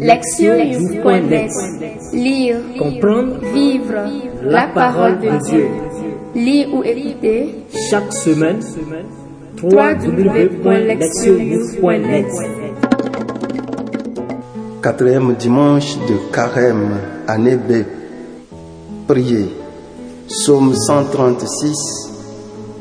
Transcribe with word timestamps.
Lectionnews.net 0.00 1.50
Lire, 2.12 2.60
Comprendre, 2.78 3.40
vivre 3.52 3.94
la 4.42 4.68
parole 4.68 5.18
de 5.18 5.30
Dieu. 5.48 5.66
Lire 6.34 6.72
ou 6.72 6.84
écouter 6.84 7.64
chaque 7.90 8.12
semaine, 8.12 8.60
www.lectionnews.net 9.60 12.26
Quatrième 14.82 15.34
dimanche 15.34 15.98
de 16.08 16.14
carême, 16.32 17.00
année 17.26 17.56
B. 17.56 17.82
Priez. 19.08 19.48
Psaume 20.28 20.76
136, 20.76 21.74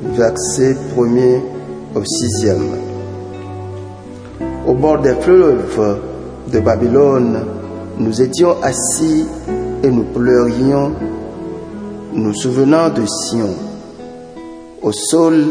verset 0.04 0.78
1er 0.96 1.42
au 1.96 2.02
6e. 2.02 2.76
Au 4.68 4.76
bord 4.76 5.00
des 5.00 5.16
fleuves 5.16 5.98
de 6.52 6.60
Babylone, 6.60 7.46
nous 7.98 8.22
étions 8.22 8.56
assis 8.62 9.26
et 9.84 9.90
nous 9.90 10.04
pleurions, 10.04 10.94
nous 12.14 12.34
souvenant 12.34 12.90
de 12.90 13.04
Sion. 13.06 13.50
Au 14.82 14.92
sol 14.92 15.46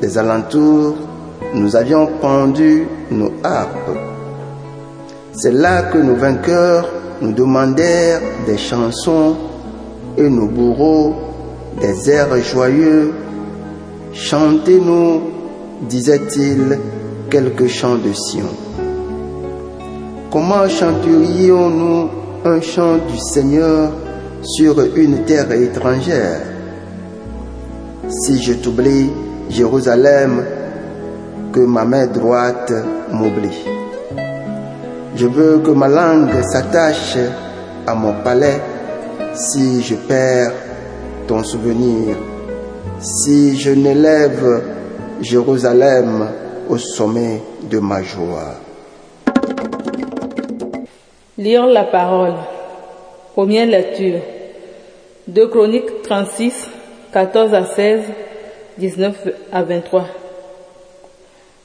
des 0.00 0.18
alentours, 0.18 0.94
nous 1.54 1.76
avions 1.76 2.06
pendu 2.20 2.86
nos 3.10 3.32
harpes. 3.42 3.96
C'est 5.32 5.52
là 5.52 5.82
que 5.82 5.98
nos 5.98 6.16
vainqueurs 6.16 6.88
nous 7.22 7.32
demandèrent 7.32 8.20
des 8.46 8.58
chansons 8.58 9.36
et 10.18 10.28
nos 10.28 10.46
bourreaux 10.46 11.14
des 11.80 12.10
airs 12.10 12.36
joyeux. 12.42 13.12
Chantez-nous, 14.12 15.22
disait-il, 15.88 16.78
quelques 17.30 17.68
chants 17.68 17.96
de 17.96 18.12
Sion. 18.12 18.48
Comment 20.34 20.68
chanterions-nous 20.68 22.10
un 22.44 22.60
chant 22.60 22.96
du 22.96 23.16
Seigneur 23.18 23.92
sur 24.42 24.80
une 24.96 25.24
terre 25.24 25.52
étrangère? 25.52 26.40
Si 28.08 28.42
je 28.42 28.54
t'oublie, 28.54 29.12
Jérusalem, 29.48 30.44
que 31.52 31.60
ma 31.60 31.84
main 31.84 32.08
droite 32.08 32.72
m'oublie. 33.12 33.64
Je 35.14 35.28
veux 35.28 35.58
que 35.58 35.70
ma 35.70 35.86
langue 35.86 36.42
s'attache 36.42 37.16
à 37.86 37.94
mon 37.94 38.14
palais 38.24 38.60
si 39.34 39.84
je 39.84 39.94
perds 39.94 40.52
ton 41.28 41.44
souvenir, 41.44 42.16
si 42.98 43.56
je 43.56 43.70
n'élève 43.70 44.64
Jérusalem 45.20 46.26
au 46.68 46.76
sommet 46.76 47.40
de 47.70 47.78
ma 47.78 48.02
joie. 48.02 48.73
Lire 51.44 51.66
la 51.66 51.84
parole. 51.84 52.32
Première 53.34 53.66
lecture. 53.66 54.20
2 55.28 55.46
Chroniques 55.48 56.02
36, 56.02 56.70
14 57.12 57.52
à 57.52 57.64
16, 57.66 58.00
19 58.78 59.14
à 59.52 59.62
23. 59.62 60.06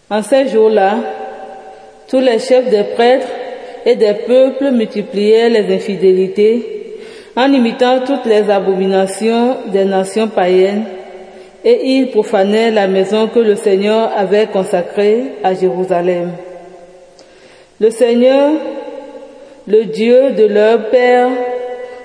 En 0.09 0.21
ces 0.21 0.49
jours-là, 0.49 0.97
tous 2.09 2.19
les 2.19 2.39
chefs 2.39 2.69
des 2.69 2.83
prêtres 2.94 3.30
et 3.86 3.95
des 3.95 4.16
peuples 4.27 4.71
multipliaient 4.71 5.47
les 5.47 5.73
infidélités 5.73 6.97
en 7.38 7.49
imitant 7.49 8.02
toutes 8.05 8.25
les 8.25 8.49
abominations 8.49 9.59
des 9.67 9.86
nations 9.86 10.27
païennes 10.27 10.83
et 11.64 11.88
ils 11.91 12.11
profanaient 12.11 12.71
la 12.71 12.89
maison 12.89 13.30
que 13.30 13.39
le 13.39 13.55
Seigneur 13.55 14.11
avait 14.14 14.47
consacrée 14.47 15.36
à 15.41 15.53
Jérusalem. 15.53 16.31
Le 17.80 17.91
Seigneur, 17.91 18.52
le 19.69 19.85
Dieu 19.85 20.31
de 20.31 20.45
leur 20.45 20.89
Père, 20.89 21.29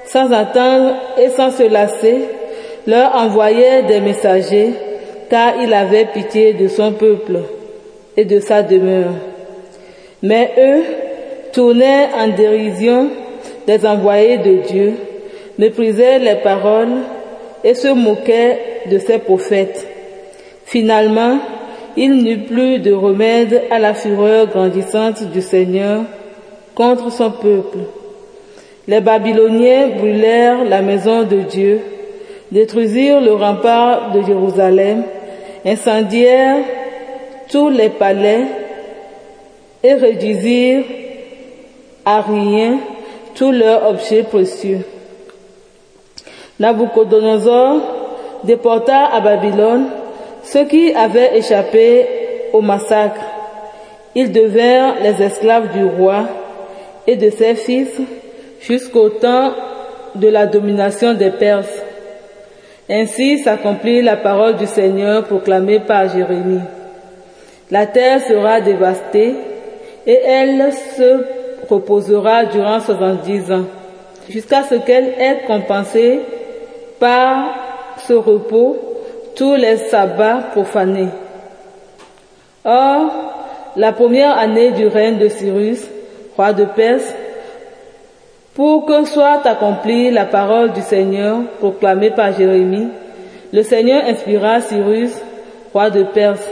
sans 0.05 0.31
attendre 0.33 0.97
et 1.19 1.31
sans 1.31 1.51
se 1.51 1.63
lasser, 1.63 2.19
leur 2.87 3.17
envoyait 3.17 3.83
des 3.85 4.01
messagers 4.01 4.75
car 5.31 5.55
il 5.63 5.73
avait 5.73 6.05
pitié 6.05 6.53
de 6.53 6.69
son 6.69 6.93
peuple 6.93 7.39
et 8.19 8.27
de 8.27 8.39
sa 8.39 8.63
demeure. 8.63 9.15
Mais 10.23 10.53
eux 10.59 10.83
tournaient 11.53 12.09
en 12.15 12.29
dérision 12.29 13.09
des 13.67 13.87
envoyés 13.87 14.37
de 14.37 14.57
Dieu, 14.69 14.93
méprisaient 15.59 16.19
les 16.19 16.37
paroles 16.37 16.93
et 17.65 17.75
se 17.75 17.89
moquaient 17.89 18.59
de 18.91 18.99
ses 18.99 19.19
prophètes. 19.19 19.89
Finalement, 20.67 21.39
il 21.97 22.23
n'eut 22.23 22.45
plus 22.45 22.79
de 22.81 22.93
remède 22.93 23.63
à 23.71 23.79
la 23.79 23.95
fureur 23.95 24.49
grandissante 24.49 25.31
du 25.33 25.41
Seigneur 25.41 26.03
contre 26.75 27.11
son 27.11 27.31
peuple. 27.31 27.79
Les 28.87 29.01
Babyloniens 29.01 29.89
brûlèrent 29.97 30.65
la 30.65 30.83
maison 30.83 31.23
de 31.23 31.37
Dieu, 31.37 31.81
détruisirent 32.53 33.21
le 33.21 33.33
rempart 33.33 34.13
de 34.13 34.23
Jérusalem, 34.23 35.05
incendièrent 35.65 36.65
tous 37.49 37.71
les 37.71 37.89
palais 37.89 38.45
et 39.83 39.95
réduisirent 39.95 40.85
à 42.05 42.21
rien 42.21 42.79
tous 43.35 43.53
leurs 43.53 43.89
objets 43.89 44.23
précieux. 44.23 44.81
Nabucodonosor 46.61 47.81
déporta 48.45 49.07
à 49.07 49.21
Babylone 49.21 49.87
ceux 50.45 50.67
qui 50.67 50.93
avaient 50.93 51.39
échappé 51.39 52.07
au 52.53 52.61
massacre. 52.61 53.21
Ils 54.15 54.31
devinrent 54.31 54.97
les 55.03 55.23
esclaves 55.23 55.73
du 55.73 55.85
roi 55.85 56.27
et 57.07 57.17
de 57.17 57.31
ses 57.31 57.55
fils 57.55 58.01
jusqu'au 58.61 59.09
temps 59.09 59.53
de 60.15 60.29
la 60.29 60.47
domination 60.47 61.15
des 61.15 61.31
Perses. 61.31 61.83
Ainsi 62.89 63.39
s'accomplit 63.39 64.03
la 64.03 64.17
parole 64.17 64.57
du 64.57 64.67
Seigneur 64.67 65.25
proclamée 65.25 65.81
par 65.81 66.09
Jérémie. 66.09 66.61
La 67.71 67.87
terre 67.87 68.21
sera 68.21 68.61
dévastée 68.61 69.35
et 70.07 70.21
elle 70.23 70.73
se 70.73 71.25
reposera 71.69 72.45
durant 72.45 72.81
70 72.81 73.53
ans, 73.53 73.65
jusqu'à 74.29 74.63
ce 74.65 74.75
qu'elle 74.75 75.15
ait 75.19 75.41
compensé 75.47 76.21
par 77.01 77.47
ce 78.07 78.13
repos 78.13 78.77
tous 79.35 79.55
les 79.55 79.77
sabbats 79.77 80.49
profanés. 80.53 81.09
Or, 82.65 83.11
la 83.77 83.93
première 83.93 84.39
année 84.39 84.71
du 84.73 84.87
règne 84.87 85.19
de 85.19 85.29
Cyrus, 85.29 85.81
roi 86.37 86.53
de 86.53 86.65
Perse, 86.65 87.15
pour 88.55 88.87
que 88.87 89.05
soit 89.05 89.47
accomplie 89.47 90.11
la 90.11 90.25
parole 90.25 90.73
du 90.73 90.81
Seigneur 90.81 91.39
proclamée 91.59 92.11
par 92.11 92.33
Jérémie, 92.37 92.89
le 93.53 93.63
Seigneur 93.63 94.05
inspira 94.05 94.61
Cyrus, 94.61 95.13
roi 95.73 95.91
de 95.91 96.05
Perse, 96.05 96.49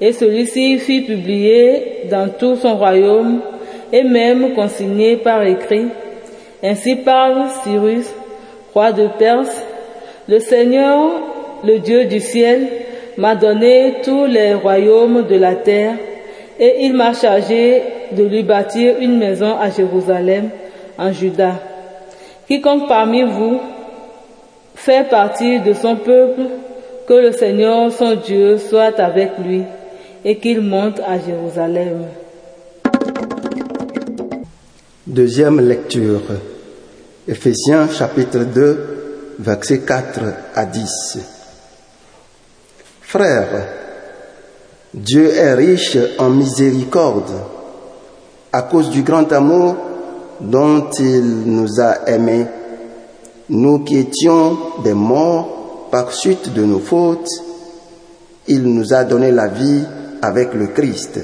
et 0.00 0.12
celui-ci 0.12 0.78
fit 0.78 1.02
publier 1.02 2.04
dans 2.10 2.28
tout 2.28 2.56
son 2.56 2.76
royaume 2.76 3.40
et 3.92 4.04
même 4.04 4.54
consigné 4.54 5.16
par 5.16 5.42
écrit. 5.42 5.86
Ainsi 6.62 6.96
parle 6.96 7.46
Cyrus, 7.64 8.06
roi 8.74 8.92
de 8.92 9.08
Perse, 9.18 9.64
le 10.28 10.38
Seigneur, 10.38 11.10
le 11.64 11.78
Dieu 11.78 12.04
du 12.04 12.20
ciel, 12.20 12.68
m'a 13.16 13.34
donné 13.34 13.94
tous 14.04 14.26
les 14.26 14.54
royaumes 14.54 15.26
de 15.26 15.34
la 15.36 15.56
terre 15.56 15.94
et 16.60 16.84
il 16.84 16.94
m'a 16.94 17.12
chargé 17.12 17.82
de 18.12 18.24
lui 18.24 18.42
bâtir 18.42 18.96
une 19.00 19.18
maison 19.18 19.56
à 19.58 19.70
Jérusalem, 19.70 20.50
en 20.98 21.12
Juda. 21.12 21.54
Quiconque 22.46 22.88
parmi 22.88 23.22
vous 23.24 23.60
fait 24.74 25.08
partie 25.08 25.60
de 25.60 25.72
son 25.72 25.96
peuple, 25.96 26.42
que 27.06 27.14
le 27.14 27.32
Seigneur, 27.32 27.90
son 27.92 28.14
Dieu, 28.16 28.58
soit 28.58 28.98
avec 29.00 29.32
lui 29.38 29.62
et 30.24 30.36
qu'il 30.36 30.60
monte 30.60 31.00
à 31.00 31.18
Jérusalem. 31.18 32.06
Deuxième 35.06 35.60
lecture. 35.60 36.22
Éphésiens 37.26 37.88
chapitre 37.88 38.40
2, 38.40 39.34
versets 39.38 39.80
4 39.80 40.20
à 40.54 40.66
10. 40.66 41.18
Frères, 43.02 43.68
Dieu 44.92 45.30
est 45.34 45.54
riche 45.54 45.96
en 46.18 46.30
miséricorde 46.30 47.32
à 48.58 48.62
cause 48.62 48.90
du 48.90 49.02
grand 49.02 49.30
amour 49.32 49.76
dont 50.40 50.90
il 50.98 51.44
nous 51.46 51.80
a 51.80 52.08
aimés, 52.08 52.44
nous 53.50 53.84
qui 53.84 53.98
étions 53.98 54.58
des 54.82 54.94
morts 54.94 55.86
par 55.92 56.12
suite 56.12 56.52
de 56.52 56.64
nos 56.64 56.80
fautes, 56.80 57.30
il 58.48 58.64
nous 58.64 58.92
a 58.92 59.04
donné 59.04 59.30
la 59.30 59.46
vie 59.46 59.84
avec 60.22 60.54
le 60.54 60.66
Christ. 60.66 61.20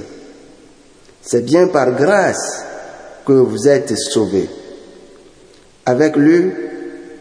C'est 1.22 1.44
bien 1.44 1.66
par 1.66 1.90
grâce 1.96 2.62
que 3.26 3.32
vous 3.32 3.66
êtes 3.66 3.96
sauvés. 3.98 4.48
Avec 5.86 6.14
lui, 6.14 6.52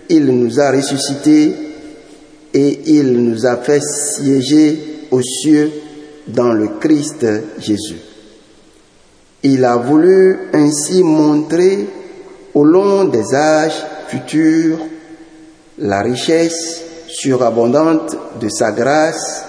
il 0.10 0.28
nous 0.28 0.60
a 0.60 0.72
ressuscités 0.72 1.56
et 2.54 2.80
il 2.86 3.14
nous 3.14 3.48
a 3.48 3.58
fait 3.58 3.82
siéger 3.82 5.08
aux 5.10 5.24
cieux 5.24 5.72
dans 6.28 6.54
le 6.54 6.68
Christ 6.80 7.26
Jésus 7.58 8.13
Il 9.44 9.66
a 9.66 9.76
voulu 9.76 10.40
ainsi 10.54 11.04
montrer 11.04 11.86
au 12.54 12.64
long 12.64 13.04
des 13.06 13.36
âges 13.36 13.86
futurs 14.08 14.80
la 15.80 16.02
richesse 16.02 16.82
surabondante 17.08 18.16
de 18.40 18.48
sa 18.48 18.72
grâce 18.72 19.44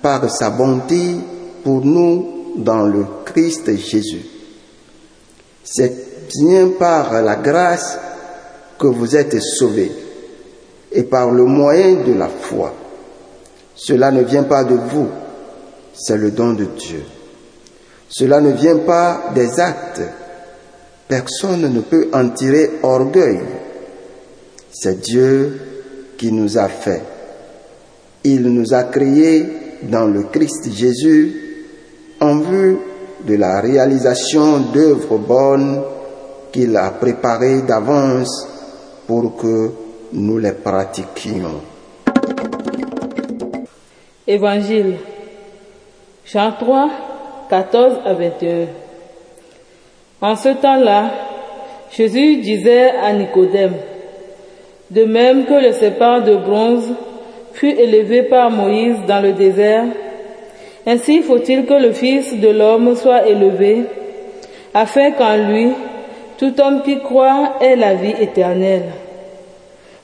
par 0.00 0.30
sa 0.30 0.50
bonté 0.50 1.16
pour 1.64 1.84
nous 1.84 2.54
dans 2.56 2.86
le 2.86 3.04
Christ 3.24 3.76
Jésus. 3.76 4.24
C'est 5.64 6.28
bien 6.28 6.68
par 6.78 7.20
la 7.20 7.34
grâce 7.34 7.98
que 8.78 8.86
vous 8.86 9.16
êtes 9.16 9.40
sauvés 9.42 9.90
et 10.92 11.02
par 11.02 11.30
le 11.32 11.44
moyen 11.44 12.04
de 12.04 12.12
la 12.12 12.28
foi. 12.28 12.72
Cela 13.74 14.12
ne 14.12 14.22
vient 14.22 14.44
pas 14.44 14.62
de 14.62 14.74
vous, 14.74 15.08
c'est 15.94 16.16
le 16.16 16.30
don 16.30 16.52
de 16.52 16.64
Dieu. 16.64 17.02
Cela 18.10 18.40
ne 18.40 18.50
vient 18.50 18.78
pas 18.78 19.30
des 19.34 19.60
actes. 19.60 20.02
Personne 21.06 21.72
ne 21.72 21.80
peut 21.80 22.08
en 22.12 22.28
tirer 22.30 22.70
orgueil. 22.82 23.38
C'est 24.72 25.00
Dieu 25.00 25.60
qui 26.18 26.32
nous 26.32 26.58
a 26.58 26.68
fait. 26.68 27.02
Il 28.24 28.42
nous 28.42 28.74
a 28.74 28.84
créés 28.84 29.46
dans 29.84 30.06
le 30.06 30.24
Christ 30.24 30.72
Jésus 30.72 31.66
en 32.20 32.38
vue 32.40 32.78
de 33.26 33.34
la 33.36 33.60
réalisation 33.60 34.58
d'œuvres 34.72 35.18
bonnes 35.18 35.80
qu'il 36.52 36.76
a 36.76 36.90
préparées 36.90 37.62
d'avance 37.62 38.48
pour 39.06 39.36
que 39.36 39.70
nous 40.12 40.38
les 40.38 40.52
pratiquions. 40.52 41.60
Évangile. 44.26 44.96
Jean 46.24 46.52
3, 46.58 47.09
14 47.50 48.02
à 48.06 48.12
21. 48.12 48.66
En 50.22 50.36
ce 50.36 50.50
temps-là, 50.50 51.10
Jésus 51.90 52.36
disait 52.36 52.92
à 53.02 53.12
Nicodème, 53.12 53.74
de 54.92 55.04
même 55.04 55.46
que 55.46 55.54
le 55.54 55.72
sépare 55.72 56.22
de 56.22 56.36
bronze 56.36 56.88
fut 57.52 57.72
élevé 57.72 58.22
par 58.22 58.52
Moïse 58.52 58.98
dans 59.08 59.20
le 59.20 59.32
désert, 59.32 59.86
ainsi 60.86 61.22
faut-il 61.22 61.66
que 61.66 61.74
le 61.74 61.90
Fils 61.90 62.38
de 62.38 62.48
l'homme 62.48 62.94
soit 62.94 63.26
élevé, 63.26 63.82
afin 64.72 65.10
qu'en 65.10 65.36
lui, 65.36 65.72
tout 66.38 66.54
homme 66.60 66.82
qui 66.82 67.00
croit 67.00 67.54
ait 67.60 67.74
la 67.74 67.94
vie 67.94 68.14
éternelle. 68.20 68.90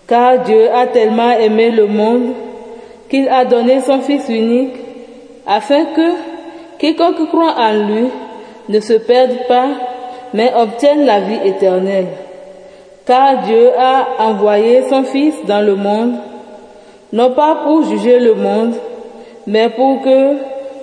Car 0.09 0.43
Dieu 0.43 0.69
a 0.75 0.89
tellement 0.89 1.31
aimé 1.31 1.71
le 1.71 1.87
monde 1.87 2.33
qu'il 3.09 3.29
a 3.29 3.45
donné 3.45 3.81
son 3.83 4.01
Fils 4.01 4.29
unique, 4.29 4.75
afin 5.47 5.85
que 5.85 6.36
quiconque 6.78 7.28
croit 7.28 7.55
en 7.58 7.73
lui 7.87 8.08
ne 8.69 8.81
se 8.81 8.94
perde 8.94 9.46
pas, 9.49 9.69
mais 10.34 10.52
obtienne 10.55 11.05
la 11.06 11.20
vie 11.20 11.40
éternelle. 11.44 12.08
Car 13.06 13.43
Dieu 13.43 13.70
a 13.78 14.23
envoyé 14.26 14.82
son 14.88 15.05
Fils 15.05 15.34
dans 15.46 15.64
le 15.64 15.76
monde, 15.76 16.14
non 17.12 17.31
pas 17.31 17.62
pour 17.64 17.84
juger 17.84 18.19
le 18.19 18.34
monde, 18.34 18.75
mais 19.46 19.69
pour 19.70 20.02
que 20.02 20.34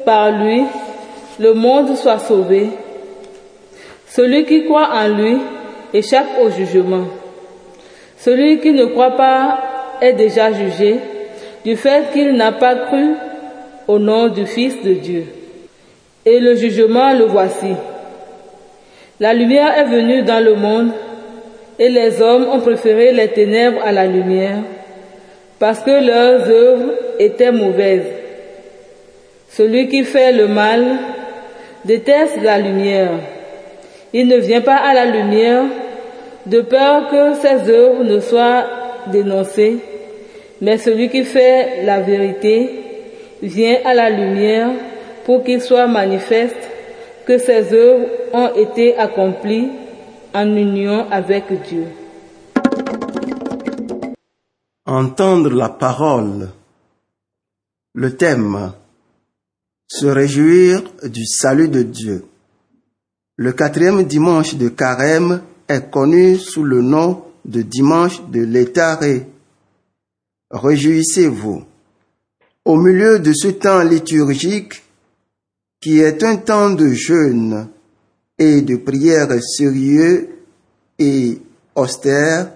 par 0.05 0.31
lui 0.31 0.63
le 1.39 1.53
monde 1.53 1.95
soit 1.95 2.19
sauvé. 2.19 2.69
Celui 4.07 4.45
qui 4.45 4.65
croit 4.65 4.89
en 4.93 5.07
lui 5.07 5.37
échappe 5.93 6.39
au 6.41 6.49
jugement. 6.49 7.05
Celui 8.17 8.59
qui 8.59 8.71
ne 8.71 8.85
croit 8.85 9.17
pas 9.17 9.59
est 9.99 10.13
déjà 10.13 10.51
jugé 10.53 10.99
du 11.65 11.75
fait 11.75 12.11
qu'il 12.13 12.33
n'a 12.33 12.51
pas 12.51 12.75
cru 12.75 13.15
au 13.87 13.99
nom 13.99 14.29
du 14.29 14.45
Fils 14.45 14.81
de 14.81 14.93
Dieu. 14.93 15.42
Et 16.25 16.39
le 16.39 16.55
jugement 16.55 17.13
le 17.13 17.25
voici. 17.25 17.73
La 19.19 19.33
lumière 19.33 19.77
est 19.77 19.85
venue 19.85 20.23
dans 20.23 20.43
le 20.43 20.55
monde 20.55 20.91
et 21.77 21.89
les 21.89 22.21
hommes 22.21 22.47
ont 22.49 22.59
préféré 22.59 23.11
les 23.11 23.27
ténèbres 23.27 23.81
à 23.83 23.91
la 23.91 24.05
lumière 24.05 24.59
parce 25.59 25.79
que 25.79 26.05
leurs 26.05 26.49
œuvres 26.49 26.91
étaient 27.19 27.51
mauvaises. 27.51 28.07
Celui 29.49 29.87
qui 29.87 30.03
fait 30.03 30.31
le 30.31 30.47
mal 30.47 30.83
déteste 31.85 32.41
la 32.41 32.57
lumière. 32.57 33.11
Il 34.13 34.27
ne 34.27 34.37
vient 34.37 34.61
pas 34.61 34.77
à 34.77 34.93
la 34.93 35.05
lumière 35.05 35.63
de 36.45 36.61
peur 36.61 37.09
que 37.09 37.35
ses 37.35 37.69
œuvres 37.69 38.03
ne 38.03 38.19
soient 38.19 38.65
dénoncées, 39.07 39.77
mais 40.61 40.77
celui 40.77 41.09
qui 41.09 41.23
fait 41.23 41.83
la 41.83 41.99
vérité 41.99 42.69
vient 43.41 43.77
à 43.85 43.93
la 43.93 44.09
lumière 44.09 44.69
pour 45.25 45.43
qu'il 45.43 45.61
soit 45.61 45.87
manifeste 45.87 46.69
que 47.25 47.37
ses 47.37 47.73
œuvres 47.73 48.07
ont 48.33 48.53
été 48.55 48.97
accomplies 48.97 49.69
en 50.33 50.47
union 50.55 51.09
avec 51.11 51.45
Dieu. 51.67 51.85
Entendre 54.85 55.51
la 55.51 55.69
parole. 55.69 56.49
Le 57.93 58.15
thème. 58.15 58.73
Se 59.87 60.07
réjouir 60.07 60.81
du 61.03 61.25
salut 61.25 61.69
de 61.69 61.83
Dieu. 61.83 62.25
Le 63.37 63.51
quatrième 63.53 64.03
dimanche 64.03 64.55
de 64.55 64.69
carême 64.69 65.41
est 65.67 65.89
connu 65.89 66.37
sous 66.37 66.63
le 66.63 66.81
nom 66.81 67.23
de 67.45 67.61
dimanche 67.61 68.21
de 68.29 68.41
l'étaré. 68.41 69.27
Réjouissez-vous. 70.51 71.63
Au 72.65 72.77
milieu 72.77 73.19
de 73.19 73.33
ce 73.33 73.49
temps 73.49 73.83
liturgique, 73.83 74.83
qui 75.83 75.99
est 75.99 76.23
un 76.23 76.37
temps 76.37 76.69
de 76.69 76.93
jeûne 76.93 77.67
et 78.39 78.61
de 78.61 78.77
prière 78.77 79.27
sérieux 79.43 80.29
et 80.97 81.41
austère, 81.75 82.53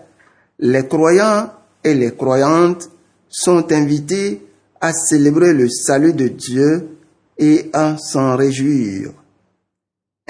les 0.60 0.88
croyants 0.88 1.52
et 1.84 1.94
les 1.94 2.16
croyantes 2.16 2.90
sont 3.28 3.70
invités 3.74 4.42
à 4.80 4.94
célébrer 4.94 5.54
le 5.54 5.68
salut 5.68 6.14
de 6.14 6.30
Dieu 6.30 6.88
et 7.38 7.70
à 7.74 7.98
s'en 7.98 8.38
réjouir. 8.38 9.12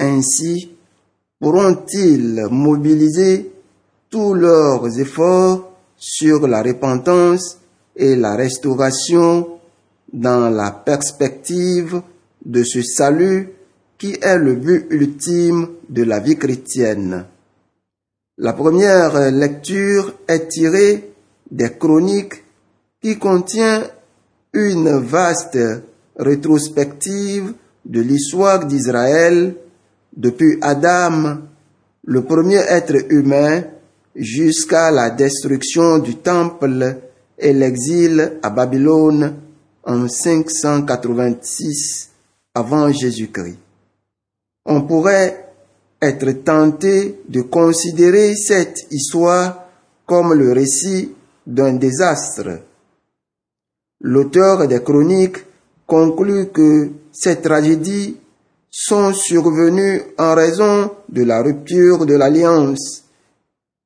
Ainsi 0.00 0.72
pourront-ils 1.38 2.48
mobiliser 2.50 3.52
tous 4.10 4.34
leurs 4.34 4.98
efforts 4.98 5.70
sur 5.96 6.48
la 6.48 6.64
repentance 6.64 7.58
et 7.94 8.16
la 8.16 8.34
restauration 8.34 9.46
dans 10.12 10.50
la 10.50 10.72
perspective 10.72 12.02
de 12.48 12.64
ce 12.64 12.82
salut 12.82 13.50
qui 13.98 14.16
est 14.20 14.38
le 14.38 14.54
but 14.54 14.86
ultime 14.90 15.68
de 15.88 16.02
la 16.02 16.18
vie 16.18 16.36
chrétienne. 16.36 17.26
La 18.38 18.54
première 18.54 19.30
lecture 19.30 20.14
est 20.26 20.48
tirée 20.48 21.12
des 21.50 21.72
chroniques 21.72 22.44
qui 23.02 23.18
contient 23.18 23.82
une 24.52 24.98
vaste 24.98 25.58
rétrospective 26.16 27.52
de 27.84 28.00
l'histoire 28.00 28.66
d'Israël 28.66 29.54
depuis 30.16 30.58
Adam, 30.62 31.38
le 32.04 32.24
premier 32.24 32.62
être 32.68 33.12
humain, 33.12 33.62
jusqu'à 34.16 34.90
la 34.90 35.10
destruction 35.10 35.98
du 35.98 36.16
temple 36.16 36.96
et 37.38 37.52
l'exil 37.52 38.38
à 38.42 38.50
Babylone 38.50 39.34
en 39.84 40.08
586 40.08 42.08
avant 42.54 42.90
Jésus-Christ. 42.90 43.58
On 44.64 44.82
pourrait 44.82 45.48
être 46.00 46.30
tenté 46.44 47.20
de 47.28 47.42
considérer 47.42 48.34
cette 48.36 48.86
histoire 48.90 49.64
comme 50.06 50.34
le 50.34 50.52
récit 50.52 51.12
d'un 51.46 51.74
désastre. 51.74 52.60
L'auteur 54.00 54.68
des 54.68 54.82
chroniques 54.82 55.44
conclut 55.86 56.48
que 56.50 56.90
ces 57.12 57.40
tragédies 57.40 58.16
sont 58.70 59.12
survenues 59.12 60.02
en 60.18 60.34
raison 60.34 60.92
de 61.08 61.24
la 61.24 61.42
rupture 61.42 62.06
de 62.06 62.14
l'alliance 62.14 63.04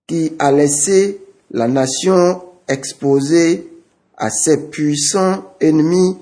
qui 0.07 0.33
a 0.39 0.53
laissé 0.53 1.21
la 1.51 1.69
nation 1.69 2.43
exposée 2.69 3.69
à 4.17 4.31
ses 4.31 4.69
puissants 4.69 5.55
ennemis 5.61 6.19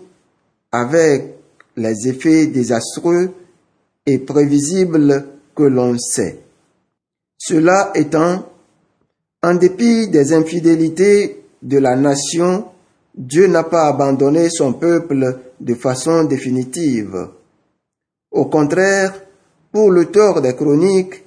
avec 0.70 1.39
les 1.80 2.08
effets 2.08 2.46
désastreux 2.46 3.30
et 4.06 4.18
prévisibles 4.18 5.26
que 5.54 5.62
l'on 5.62 5.98
sait. 5.98 6.40
Cela 7.38 7.90
étant, 7.94 8.46
en 9.42 9.54
dépit 9.54 10.08
des 10.08 10.32
infidélités 10.34 11.42
de 11.62 11.78
la 11.78 11.96
nation, 11.96 12.66
Dieu 13.14 13.46
n'a 13.46 13.64
pas 13.64 13.88
abandonné 13.88 14.50
son 14.50 14.74
peuple 14.74 15.38
de 15.58 15.74
façon 15.74 16.24
définitive. 16.24 17.28
Au 18.30 18.44
contraire, 18.46 19.14
pour 19.72 19.90
l'auteur 19.90 20.42
des 20.42 20.54
chroniques, 20.54 21.24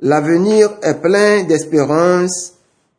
l'avenir 0.00 0.70
est 0.82 1.00
plein 1.00 1.44
d'espérance 1.44 2.54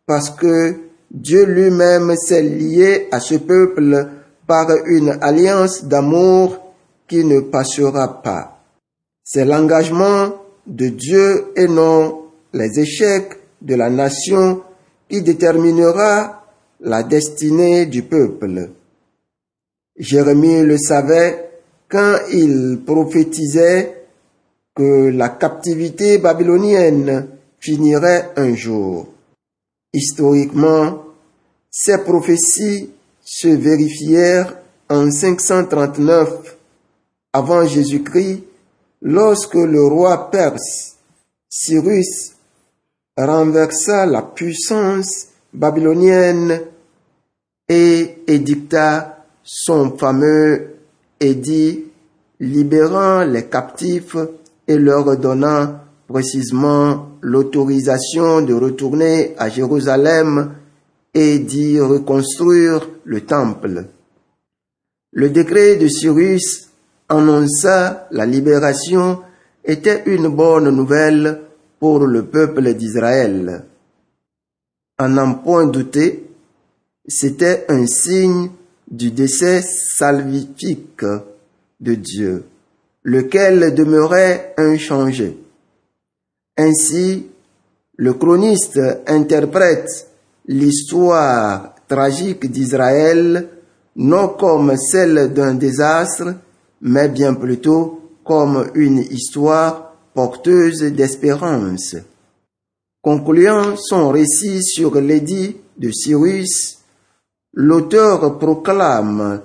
parce 0.05 0.29
que 0.29 0.75
Dieu 1.09 1.45
lui-même 1.45 2.15
s'est 2.15 2.43
lié 2.43 3.07
à 3.11 3.19
ce 3.19 3.35
peuple 3.35 4.07
par 4.47 4.69
une 4.85 5.17
alliance 5.21 5.83
d'amour 5.85 6.70
ne 7.17 7.39
passera 7.41 8.21
pas. 8.21 8.63
C'est 9.23 9.45
l'engagement 9.45 10.33
de 10.67 10.87
Dieu 10.87 11.51
et 11.55 11.67
non 11.67 12.25
les 12.53 12.79
échecs 12.79 13.37
de 13.61 13.75
la 13.75 13.89
nation 13.89 14.61
qui 15.09 15.21
déterminera 15.21 16.45
la 16.79 17.03
destinée 17.03 17.85
du 17.85 18.03
peuple. 18.03 18.69
Jérémie 19.97 20.61
le 20.61 20.77
savait 20.77 21.51
quand 21.89 22.15
il 22.31 22.81
prophétisait 22.85 24.05
que 24.75 25.09
la 25.09 25.29
captivité 25.29 26.17
babylonienne 26.17 27.27
finirait 27.59 28.31
un 28.37 28.55
jour. 28.55 29.07
Historiquement, 29.93 31.03
ces 31.69 31.99
prophéties 31.99 32.89
se 33.21 33.49
vérifièrent 33.49 34.57
en 34.89 35.11
539 35.11 36.57
avant 37.33 37.65
Jésus-Christ 37.65 38.43
lorsque 39.01 39.55
le 39.55 39.85
roi 39.85 40.29
perse 40.29 40.97
Cyrus 41.49 42.33
renversa 43.17 44.05
la 44.05 44.21
puissance 44.21 45.27
babylonienne 45.53 46.61
et 47.67 48.17
édicta 48.27 49.25
son 49.43 49.97
fameux 49.97 50.75
édit 51.19 51.85
libérant 52.39 53.23
les 53.23 53.45
captifs 53.45 54.17
et 54.67 54.77
leur 54.77 55.17
donnant 55.17 55.79
précisément 56.07 57.09
l'autorisation 57.21 58.41
de 58.41 58.53
retourner 58.53 59.35
à 59.37 59.49
Jérusalem 59.49 60.55
et 61.13 61.39
d'y 61.39 61.79
reconstruire 61.79 62.87
le 63.03 63.21
temple. 63.21 63.85
Le 65.11 65.29
décret 65.29 65.75
de 65.75 65.87
Cyrus 65.87 66.70
annonça 67.11 68.07
la 68.11 68.25
libération 68.25 69.19
était 69.65 70.03
une 70.05 70.29
bonne 70.29 70.69
nouvelle 70.69 71.41
pour 71.79 72.05
le 72.05 72.25
peuple 72.25 72.73
d'Israël. 72.73 73.65
À 74.97 75.07
n'en 75.07 75.33
point 75.35 75.67
douter, 75.67 76.29
c'était 77.05 77.65
un 77.69 77.85
signe 77.85 78.51
du 78.89 79.11
décès 79.11 79.61
salvifique 79.61 81.05
de 81.79 81.95
Dieu, 81.95 82.45
lequel 83.03 83.75
demeurait 83.75 84.53
inchangé. 84.57 85.37
Ainsi, 86.57 87.27
le 87.97 88.13
chroniste 88.13 88.79
interprète 89.07 90.07
l'histoire 90.47 91.75
tragique 91.87 92.49
d'Israël 92.49 93.49
non 93.97 94.29
comme 94.29 94.77
celle 94.77 95.33
d'un 95.33 95.55
désastre, 95.55 96.35
mais 96.81 97.09
bien 97.09 97.33
plutôt 97.33 98.01
comme 98.23 98.69
une 98.75 98.99
histoire 98.99 99.93
porteuse 100.13 100.83
d'espérance. 100.83 101.95
Concluant 103.01 103.75
son 103.77 104.09
récit 104.09 104.61
sur 104.63 104.99
l'édit 104.99 105.57
de 105.77 105.91
Cyrus, 105.91 106.79
l'auteur 107.53 108.37
proclame 108.37 109.41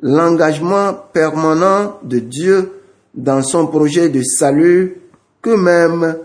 l'engagement 0.00 0.94
permanent 1.12 1.98
de 2.02 2.20
Dieu 2.20 2.72
dans 3.14 3.42
son 3.42 3.66
projet 3.66 4.08
de 4.08 4.22
salut 4.22 5.00
que 5.42 5.50
même 5.50 6.16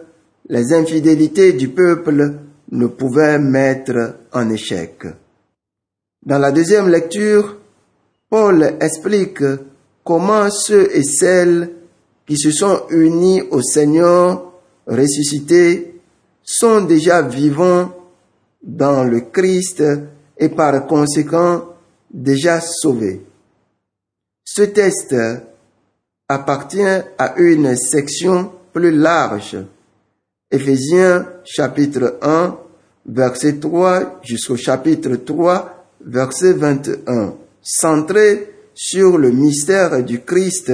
les 0.49 0.73
infidélités 0.73 1.53
du 1.53 1.69
peuple 1.69 2.33
ne 2.71 2.87
pouvaient 2.87 3.39
mettre 3.39 4.17
en 4.31 4.49
échec. 4.49 5.05
Dans 6.23 6.37
la 6.39 6.51
deuxième 6.51 6.89
lecture, 6.89 7.57
Paul 8.29 8.75
explique 8.79 9.43
comment 10.05 10.49
ceux 10.49 10.95
et 10.95 11.03
celles 11.03 11.71
qui 12.25 12.37
se 12.37 12.51
sont 12.51 12.83
unis 12.91 13.41
au 13.51 13.61
Seigneur 13.61 14.53
ressuscité 14.87 15.99
sont 16.43 16.81
déjà 16.81 17.23
vivants 17.23 17.91
dans 18.63 19.03
le 19.03 19.21
Christ 19.21 19.83
et 20.37 20.49
par 20.49 20.85
conséquent 20.85 21.65
déjà 22.13 22.61
sauvés. 22.61 23.25
Ce 24.43 24.61
texte 24.61 25.15
appartient 26.29 27.01
à 27.17 27.35
une 27.37 27.75
section 27.75 28.51
plus 28.73 28.91
large. 28.91 29.57
Éphésiens 30.51 31.27
chapitre 31.43 32.19
1 32.21 32.57
verset 33.07 33.57
3 33.57 34.19
jusqu'au 34.23 34.55
chapitre 34.55 35.15
3 35.15 35.87
verset 36.05 36.53
21, 36.53 37.33
centré 37.61 38.54
sur 38.75 39.17
le 39.17 39.31
mystère 39.31 40.03
du 40.03 40.21
Christ 40.21 40.71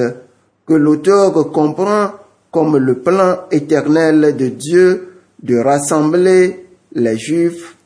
que 0.66 0.74
l'auteur 0.74 1.52
comprend 1.52 2.12
comme 2.50 2.78
le 2.78 3.00
plan 3.00 3.42
éternel 3.52 4.36
de 4.36 4.48
Dieu 4.48 5.14
de 5.42 5.58
rassembler 5.58 6.66
les 6.94 7.18
juifs 7.18 7.78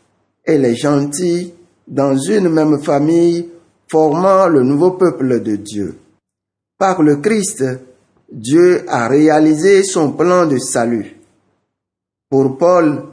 et 0.46 0.58
les 0.58 0.76
gentils 0.76 1.54
dans 1.88 2.18
une 2.18 2.50
même 2.50 2.82
famille 2.82 3.50
formant 3.88 4.48
le 4.48 4.64
nouveau 4.64 4.92
peuple 4.92 5.42
de 5.42 5.58
Dieu. 5.58 5.96
Par 6.80 7.04
le 7.04 7.18
Christ, 7.18 7.64
Dieu 8.32 8.84
a 8.88 9.08
réalisé 9.08 9.84
son 9.84 10.14
plan 10.14 10.46
de 10.46 10.58
salut. 10.58 11.18
Pour 12.30 12.58
Paul, 12.58 13.04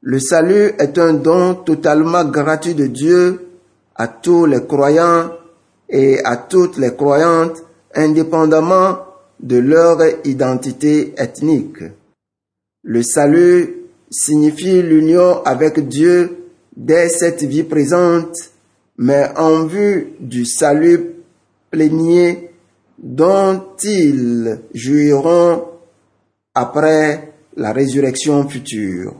le 0.00 0.18
salut 0.18 0.72
est 0.78 0.98
un 0.98 1.14
don 1.14 1.54
totalement 1.54 2.24
gratuit 2.24 2.74
de 2.74 2.86
Dieu 2.86 3.48
à 3.94 4.08
tous 4.08 4.46
les 4.46 4.64
croyants 4.66 5.30
et 5.88 6.20
à 6.24 6.36
toutes 6.36 6.78
les 6.78 6.94
croyantes 6.94 7.62
indépendamment 7.94 8.98
de 9.40 9.58
leur 9.58 9.98
identité 10.24 11.14
ethnique. 11.16 11.82
Le 12.84 13.02
salut 13.02 13.76
signifie 14.10 14.82
l'union 14.82 15.42
avec 15.44 15.88
Dieu 15.88 16.48
dès 16.76 17.08
cette 17.08 17.42
vie 17.42 17.64
présente, 17.64 18.36
mais 18.98 19.30
en 19.36 19.64
vue 19.66 20.14
du 20.20 20.44
salut 20.44 21.16
plénier 21.70 22.50
dont 22.98 23.62
ils 23.82 24.60
jouiront 24.74 25.64
après 26.54 27.32
la 27.56 27.72
résurrection 27.72 28.48
future. 28.48 29.14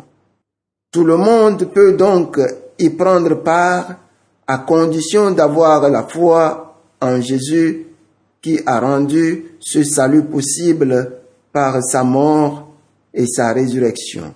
Tout 0.92 1.04
le 1.04 1.16
monde 1.16 1.70
peut 1.72 1.94
donc 1.94 2.38
y 2.78 2.90
prendre 2.90 3.42
part 3.42 3.96
à 4.52 4.58
condition 4.58 5.30
d'avoir 5.30 5.88
la 5.88 6.02
foi 6.02 6.76
en 7.00 7.22
Jésus 7.22 7.86
qui 8.42 8.60
a 8.66 8.80
rendu 8.80 9.56
ce 9.60 9.82
salut 9.82 10.24
possible 10.24 11.20
par 11.50 11.82
sa 11.82 12.04
mort 12.04 12.68
et 13.14 13.26
sa 13.26 13.54
résurrection. 13.54 14.34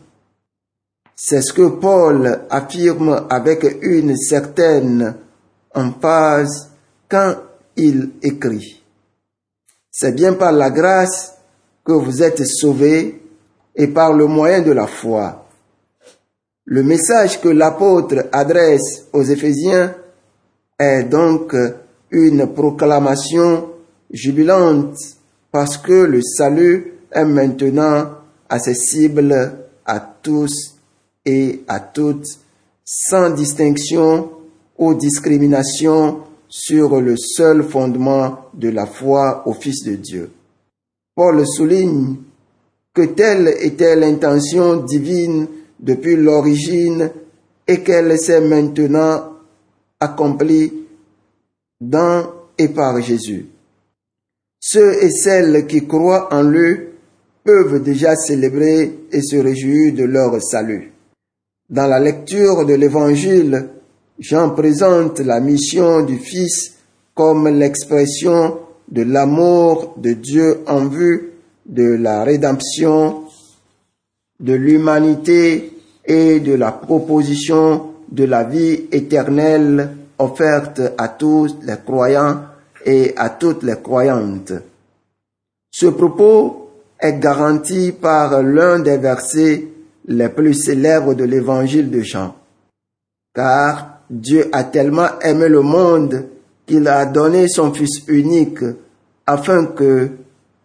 C'est 1.15 1.43
ce 1.43 1.53
que 1.53 1.69
Paul 1.69 2.47
affirme 2.49 3.27
avec 3.29 3.67
une 3.83 4.17
certaine 4.17 5.17
emphase 5.75 6.71
quand 7.11 7.35
il 7.77 8.13
écrit. 8.23 8.83
C'est 9.91 10.13
bien 10.13 10.33
par 10.33 10.53
la 10.53 10.71
grâce 10.71 11.35
que 11.85 11.93
vous 11.93 12.23
êtes 12.23 12.47
sauvés 12.47 13.21
et 13.75 13.89
par 13.89 14.15
le 14.15 14.25
moyen 14.25 14.63
de 14.63 14.73
la 14.73 14.87
foi. 14.87 15.47
Le 16.65 16.83
message 16.83 17.39
que 17.43 17.51
l'apôtre 17.51 18.29
adresse 18.33 19.05
aux 19.13 19.23
Éphésiens 19.23 19.95
est 20.79 21.05
donc 21.05 21.55
une 22.11 22.53
proclamation 22.53 23.71
jubilante 24.11 24.97
parce 25.51 25.79
que 25.79 26.05
le 26.05 26.21
salut 26.23 26.93
est 27.11 27.25
maintenant 27.25 28.11
accessible 28.49 29.53
à 29.85 30.01
tous 30.01 30.77
et 31.25 31.63
à 31.67 31.81
toutes 31.81 32.27
sans 32.85 33.31
distinction 33.31 34.31
ou 34.79 34.95
discrimination 34.95 36.21
sur 36.49 37.01
le 37.01 37.17
seul 37.17 37.63
fondement 37.63 38.39
de 38.55 38.69
la 38.69 38.87
foi 38.87 39.43
au 39.47 39.55
Fils 39.55 39.83
de 39.85 39.95
Dieu. 39.97 40.31
Paul 41.15 41.47
souligne 41.47 42.17
que 42.95 43.03
telle 43.03 43.55
était 43.61 43.97
l'intention 43.97 44.77
divine 44.77 45.49
depuis 45.81 46.17
l'origine 46.17 47.11
et 47.67 47.81
qu'elle 47.83 48.19
s'est 48.19 48.41
maintenant 48.41 49.36
accomplie 50.01 50.73
dans 51.81 52.31
et 52.59 52.69
par 52.69 53.01
Jésus. 53.01 53.47
Ceux 54.61 55.05
et 55.05 55.11
celles 55.11 55.67
qui 55.67 55.87
croient 55.87 56.33
en 56.33 56.43
lui 56.43 56.77
peuvent 57.45 57.83
déjà 57.83 58.17
célébrer 58.17 58.99
et 59.13 59.23
se 59.23 59.37
réjouir 59.37 59.95
de 59.95 60.05
leur 60.05 60.43
salut. 60.43 60.93
Dans 61.71 61.87
la 61.87 62.01
lecture 62.01 62.67
de 62.67 62.75
l'Évangile, 62.75 63.69
Jean 64.19 64.51
présente 64.51 65.21
la 65.21 65.41
mission 65.41 66.03
du 66.03 66.19
Fils 66.19 66.75
comme 67.15 67.49
l'expression 67.49 68.59
de 68.89 69.03
l'amour 69.03 69.95
de 69.97 70.13
Dieu 70.13 70.61
en 70.67 70.87
vue 70.87 71.33
de 71.67 71.95
la 71.95 72.25
rédemption 72.25 73.25
de 74.41 74.53
l'humanité 74.53 75.73
et 76.05 76.41
de 76.41 76.53
la 76.55 76.73
proposition 76.73 77.96
de 78.11 78.25
la 78.25 78.45
vie 78.45 78.87
éternelle 78.93 79.91
offerte 80.19 80.81
à 80.97 81.09
tous 81.09 81.57
les 81.63 81.77
croyants 81.85 82.43
et 82.85 83.15
à 83.17 83.31
toutes 83.31 83.63
les 83.63 83.81
croyantes. 83.83 84.53
Ce 85.71 85.87
propos 85.87 86.71
est 86.99 87.19
garantie 87.19 87.93
par 87.93 88.43
l'un 88.43 88.79
des 88.79 88.97
versets 88.97 89.69
les 90.07 90.29
plus 90.29 90.55
célèbres 90.55 91.15
de 91.15 91.25
l'évangile 91.25 91.91
de 91.91 92.01
Jean. 92.01 92.35
Car 93.35 94.01
Dieu 94.09 94.49
a 94.53 94.65
tellement 94.65 95.19
aimé 95.21 95.49
le 95.49 95.61
monde 95.61 96.25
qu'il 96.65 96.89
a 96.89 97.05
donné 97.07 97.49
son 97.49 97.73
Fils 97.73 98.03
unique 98.09 98.65
afin 99.27 99.67
que 99.67 100.11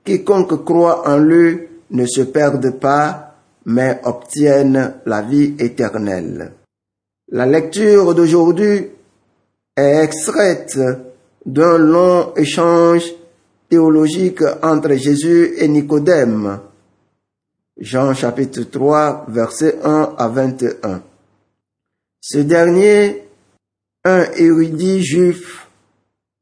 quiconque 0.03 0.63
croit 0.63 1.07
en 1.07 1.17
lui 1.17 1.59
ne 1.91 2.05
se 2.05 2.21
perde 2.21 2.71
pas, 2.79 3.35
mais 3.65 3.99
obtienne 4.03 4.93
la 5.05 5.21
vie 5.21 5.55
éternelle. 5.59 6.51
La 7.33 7.45
lecture 7.45 8.13
d'aujourd'hui 8.13 8.89
est 9.77 10.03
extraite 10.03 10.77
d'un 11.45 11.77
long 11.77 12.33
échange 12.35 13.05
théologique 13.69 14.43
entre 14.61 14.91
Jésus 14.95 15.53
et 15.57 15.69
Nicodème. 15.69 16.59
Jean 17.79 18.13
chapitre 18.13 18.63
3, 18.63 19.27
verset 19.29 19.79
1 19.81 20.15
à 20.17 20.27
21. 20.27 21.01
Ce 22.19 22.39
dernier, 22.39 23.23
un 24.03 24.23
érudit 24.35 25.01
juif 25.01 25.69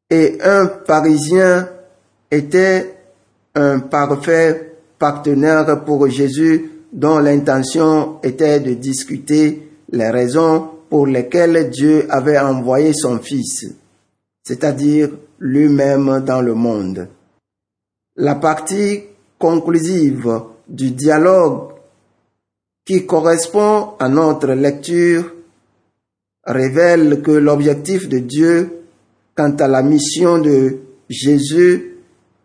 et 0.09 0.39
un 0.41 0.65
parisien, 0.65 1.69
était 2.31 2.95
un 3.53 3.77
parfait 3.77 4.73
partenaire 4.97 5.83
pour 5.85 6.09
Jésus 6.09 6.71
dont 6.91 7.19
l'intention 7.19 8.17
était 8.23 8.59
de 8.59 8.73
discuter 8.73 9.69
les 9.91 10.09
raisons 10.09 10.78
pour 10.89 11.07
lesquelles 11.07 11.69
Dieu 11.69 12.05
avait 12.09 12.39
envoyé 12.39 12.93
son 12.93 13.19
Fils, 13.19 13.65
c'est-à-dire 14.43 15.09
lui-même 15.39 16.23
dans 16.25 16.41
le 16.41 16.53
monde. 16.53 17.07
La 18.15 18.35
partie 18.35 19.03
conclusive 19.37 20.41
du 20.67 20.91
dialogue 20.91 21.73
qui 22.85 23.05
correspond 23.05 23.93
à 23.99 24.09
notre 24.09 24.53
lecture 24.53 25.33
révèle 26.43 27.21
que 27.21 27.31
l'objectif 27.31 28.09
de 28.09 28.19
Dieu 28.19 28.81
quant 29.35 29.55
à 29.55 29.67
la 29.67 29.83
mission 29.83 30.39
de 30.39 30.79
Jésus 31.07 31.95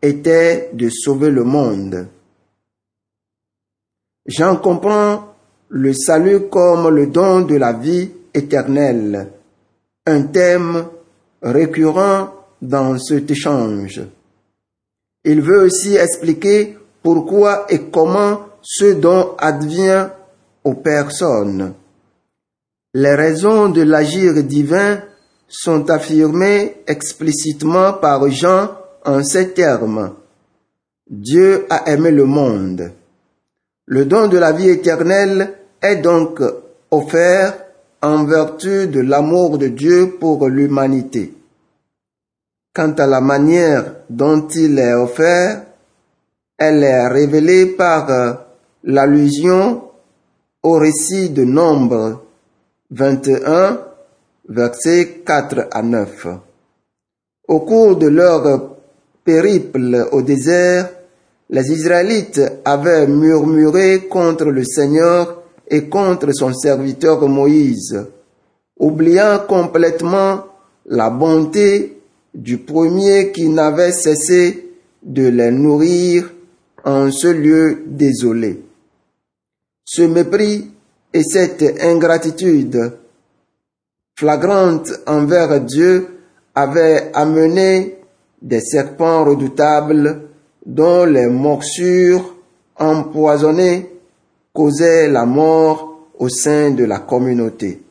était 0.00 0.70
de 0.74 0.90
sauver 0.90 1.30
le 1.30 1.44
monde. 1.44 2.08
J'en 4.26 4.56
comprends 4.56 5.34
le 5.68 5.92
salut 5.92 6.48
comme 6.48 6.88
le 6.88 7.06
don 7.08 7.42
de 7.42 7.56
la 7.56 7.72
vie 7.72 8.10
éternelle, 8.34 9.28
un 10.06 10.22
thème 10.22 10.86
récurrent 11.42 12.34
dans 12.60 12.98
cet 12.98 13.30
échange. 13.30 14.02
Il 15.24 15.40
veut 15.40 15.62
aussi 15.62 15.96
expliquer 15.96 16.76
pourquoi 17.02 17.66
et 17.70 17.82
comment 17.90 18.40
ce 18.60 18.94
don 18.94 19.34
advient 19.38 20.08
aux 20.64 20.74
personnes. 20.74 21.74
Les 22.94 23.14
raisons 23.14 23.68
de 23.68 23.82
l'agir 23.82 24.42
divin 24.42 25.00
sont 25.48 25.90
affirmées 25.90 26.76
explicitement 26.86 27.94
par 27.94 28.28
Jean 28.30 28.70
en 29.04 29.22
ces 29.22 29.52
termes. 29.52 30.14
Dieu 31.08 31.66
a 31.68 31.90
aimé 31.90 32.10
le 32.10 32.24
monde. 32.24 32.92
Le 33.86 34.06
don 34.06 34.28
de 34.28 34.38
la 34.38 34.52
vie 34.52 34.70
éternelle 34.70 35.54
est 35.82 35.96
donc 35.96 36.40
offert 36.90 37.63
en 38.04 38.26
vertu 38.26 38.86
de 38.88 39.00
l'amour 39.00 39.56
de 39.56 39.68
Dieu 39.68 40.16
pour 40.20 40.46
l'humanité. 40.46 41.32
Quant 42.74 42.92
à 42.92 43.06
la 43.06 43.22
manière 43.22 43.94
dont 44.10 44.46
il 44.48 44.78
est 44.78 44.92
offert, 44.92 45.64
elle 46.58 46.82
est 46.84 47.08
révélée 47.08 47.66
par 47.66 48.46
l'allusion 48.84 49.84
au 50.62 50.72
récit 50.72 51.30
de 51.30 51.44
Nombre 51.44 52.24
21, 52.90 53.80
versets 54.50 55.22
4 55.24 55.68
à 55.70 55.82
9. 55.82 56.26
Au 57.48 57.60
cours 57.60 57.96
de 57.96 58.08
leur 58.08 58.76
périple 59.24 60.08
au 60.12 60.20
désert, 60.20 60.90
les 61.48 61.72
Israélites 61.72 62.42
avaient 62.66 63.06
murmuré 63.06 64.08
contre 64.08 64.46
le 64.46 64.64
Seigneur 64.64 65.43
et 65.68 65.88
contre 65.88 66.32
son 66.32 66.52
serviteur 66.52 67.26
Moïse, 67.28 68.06
oubliant 68.78 69.40
complètement 69.48 70.44
la 70.86 71.10
bonté 71.10 71.98
du 72.34 72.58
premier 72.58 73.32
qui 73.32 73.48
n'avait 73.48 73.92
cessé 73.92 74.72
de 75.02 75.28
les 75.28 75.50
nourrir 75.50 76.30
en 76.84 77.10
ce 77.10 77.28
lieu 77.28 77.84
désolé. 77.86 78.62
Ce 79.84 80.02
mépris 80.02 80.70
et 81.12 81.22
cette 81.22 81.62
ingratitude 81.80 82.92
flagrante 84.18 84.90
envers 85.06 85.60
Dieu 85.60 86.08
avaient 86.54 87.10
amené 87.14 87.98
des 88.40 88.60
serpents 88.60 89.24
redoutables 89.24 90.22
dont 90.66 91.04
les 91.04 91.26
morsures 91.26 92.34
empoisonnées 92.76 93.93
causaient 94.54 95.08
la 95.08 95.26
mort 95.26 96.08
au 96.18 96.28
sein 96.28 96.70
de 96.70 96.84
la 96.84 97.00
communauté. 97.00 97.82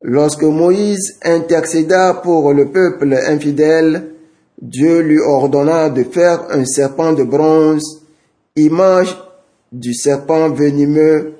Lorsque 0.00 0.44
Moïse 0.44 1.18
intercéda 1.24 2.14
pour 2.14 2.52
le 2.52 2.70
peuple 2.70 3.14
infidèle, 3.26 4.10
Dieu 4.62 5.00
lui 5.00 5.18
ordonna 5.18 5.90
de 5.90 6.04
faire 6.04 6.46
un 6.50 6.64
serpent 6.64 7.12
de 7.12 7.24
bronze, 7.24 8.02
image 8.56 9.16
du 9.72 9.92
serpent 9.92 10.48
venimeux, 10.50 11.34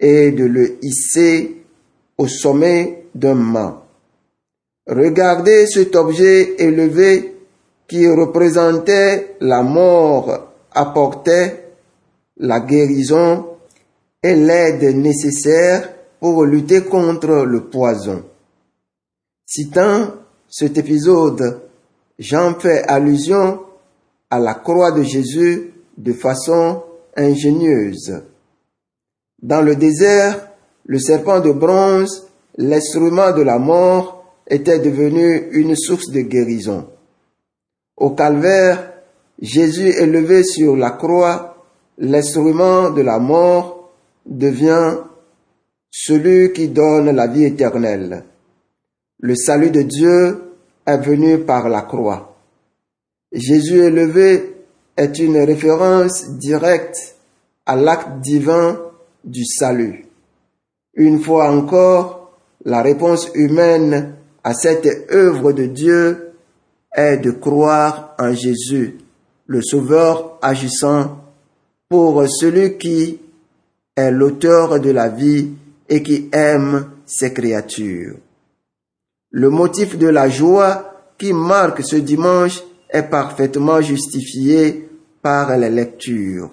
et 0.00 0.32
de 0.32 0.44
le 0.44 0.78
hisser 0.82 1.62
au 2.18 2.26
sommet 2.26 3.04
d'un 3.14 3.34
mât. 3.34 3.86
Regardez 4.86 5.66
cet 5.66 5.94
objet 5.96 6.56
élevé 6.58 7.36
qui 7.86 8.08
représentait 8.08 9.36
la 9.40 9.62
mort 9.62 10.50
apportait 10.72 11.70
la 12.36 12.60
guérison 12.60 13.46
et 14.24 14.34
l'aide 14.34 14.96
nécessaire 14.96 15.92
pour 16.18 16.44
lutter 16.46 16.82
contre 16.84 17.44
le 17.44 17.64
poison. 17.64 18.24
Citant 19.44 20.14
cet 20.48 20.78
épisode, 20.78 21.60
Jean 22.18 22.54
fait 22.54 22.84
allusion 22.84 23.60
à 24.30 24.38
la 24.38 24.54
croix 24.54 24.92
de 24.92 25.02
Jésus 25.02 25.74
de 25.98 26.14
façon 26.14 26.82
ingénieuse. 27.14 28.22
Dans 29.42 29.60
le 29.60 29.76
désert, 29.76 30.48
le 30.86 30.98
serpent 30.98 31.40
de 31.40 31.52
bronze, 31.52 32.26
l'instrument 32.56 33.32
de 33.32 33.42
la 33.42 33.58
mort, 33.58 34.24
était 34.48 34.78
devenu 34.78 35.50
une 35.52 35.76
source 35.76 36.10
de 36.10 36.22
guérison. 36.22 36.88
Au 37.98 38.10
calvaire, 38.10 38.90
Jésus 39.38 39.88
élevé 39.88 40.44
sur 40.44 40.76
la 40.76 40.92
croix, 40.92 41.66
l'instrument 41.98 42.88
de 42.88 43.02
la 43.02 43.18
mort 43.18 43.83
devient 44.26 44.98
celui 45.90 46.52
qui 46.52 46.68
donne 46.68 47.10
la 47.10 47.26
vie 47.26 47.44
éternelle. 47.44 48.24
Le 49.20 49.34
salut 49.34 49.70
de 49.70 49.82
Dieu 49.82 50.42
est 50.86 50.98
venu 50.98 51.38
par 51.38 51.68
la 51.68 51.82
croix. 51.82 52.36
Jésus 53.32 53.78
élevé 53.78 54.54
est 54.96 55.18
une 55.18 55.38
référence 55.38 56.30
directe 56.30 57.16
à 57.66 57.76
l'acte 57.76 58.20
divin 58.20 58.80
du 59.24 59.44
salut. 59.44 60.06
Une 60.94 61.20
fois 61.20 61.50
encore, 61.50 62.38
la 62.64 62.82
réponse 62.82 63.30
humaine 63.34 64.14
à 64.42 64.54
cette 64.54 65.10
œuvre 65.12 65.52
de 65.52 65.66
Dieu 65.66 66.32
est 66.94 67.16
de 67.16 67.30
croire 67.30 68.14
en 68.18 68.32
Jésus, 68.32 68.98
le 69.46 69.62
Sauveur 69.62 70.38
agissant 70.42 71.18
pour 71.88 72.24
celui 72.28 72.78
qui 72.78 73.20
est 73.96 74.10
l'auteur 74.10 74.80
de 74.80 74.90
la 74.90 75.08
vie 75.08 75.50
et 75.88 76.02
qui 76.02 76.28
aime 76.32 76.86
ses 77.06 77.32
créatures. 77.32 78.16
Le 79.30 79.50
motif 79.50 79.98
de 79.98 80.08
la 80.08 80.28
joie 80.28 80.94
qui 81.18 81.32
marque 81.32 81.82
ce 81.84 81.96
dimanche 81.96 82.62
est 82.90 83.02
parfaitement 83.02 83.80
justifié 83.80 84.88
par 85.22 85.56
les 85.56 85.70
lectures. 85.70 86.50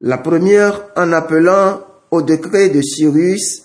La 0.00 0.18
première, 0.18 0.88
en 0.96 1.12
appelant 1.12 1.80
au 2.10 2.22
décret 2.22 2.68
de 2.68 2.82
Cyrus, 2.82 3.62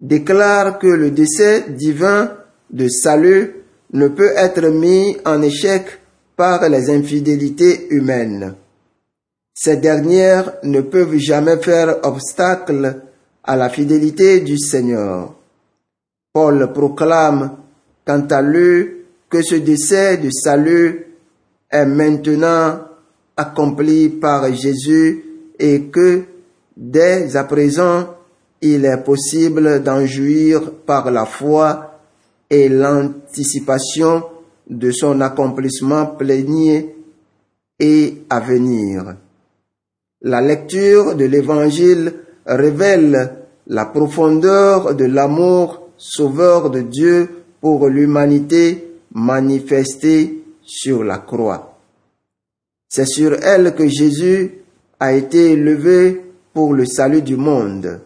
déclare 0.00 0.78
que 0.78 0.86
le 0.86 1.10
décès 1.10 1.66
divin 1.68 2.32
de 2.70 2.88
salut 2.88 3.54
ne 3.92 4.08
peut 4.08 4.32
être 4.36 4.66
mis 4.68 5.16
en 5.24 5.42
échec 5.42 5.84
par 6.36 6.68
les 6.68 6.90
infidélités 6.90 7.88
humaines. 7.90 8.54
Ces 9.58 9.78
dernières 9.78 10.52
ne 10.64 10.82
peuvent 10.82 11.16
jamais 11.16 11.56
faire 11.56 11.96
obstacle 12.02 13.00
à 13.42 13.56
la 13.56 13.70
fidélité 13.70 14.40
du 14.40 14.58
Seigneur. 14.58 15.34
Paul 16.30 16.74
proclame 16.74 17.56
quant 18.06 18.26
à 18.30 18.42
lui 18.42 18.88
que 19.30 19.40
ce 19.40 19.54
décès 19.54 20.18
de 20.18 20.28
salut 20.30 21.06
est 21.70 21.86
maintenant 21.86 22.80
accompli 23.34 24.10
par 24.10 24.52
Jésus 24.52 25.24
et 25.58 25.84
que 25.84 26.24
dès 26.76 27.34
à 27.34 27.44
présent, 27.44 28.14
il 28.60 28.84
est 28.84 29.02
possible 29.02 29.82
d'en 29.82 30.04
jouir 30.04 30.70
par 30.84 31.10
la 31.10 31.24
foi 31.24 31.98
et 32.50 32.68
l'anticipation 32.68 34.22
de 34.68 34.90
son 34.90 35.22
accomplissement 35.22 36.06
plénier 36.06 36.94
et 37.80 38.22
à 38.28 38.40
venir. 38.40 39.16
La 40.26 40.40
lecture 40.40 41.14
de 41.14 41.24
l'Évangile 41.24 42.12
révèle 42.46 43.44
la 43.68 43.84
profondeur 43.84 44.96
de 44.96 45.04
l'amour 45.04 45.88
sauveur 45.96 46.70
de 46.70 46.80
Dieu 46.80 47.44
pour 47.60 47.86
l'humanité 47.86 48.90
manifestée 49.14 50.42
sur 50.62 51.04
la 51.04 51.18
croix. 51.18 51.78
C'est 52.88 53.06
sur 53.06 53.34
elle 53.34 53.76
que 53.76 53.86
Jésus 53.86 54.50
a 54.98 55.12
été 55.12 55.52
élevé 55.52 56.24
pour 56.52 56.74
le 56.74 56.86
salut 56.86 57.22
du 57.22 57.36
monde. 57.36 58.00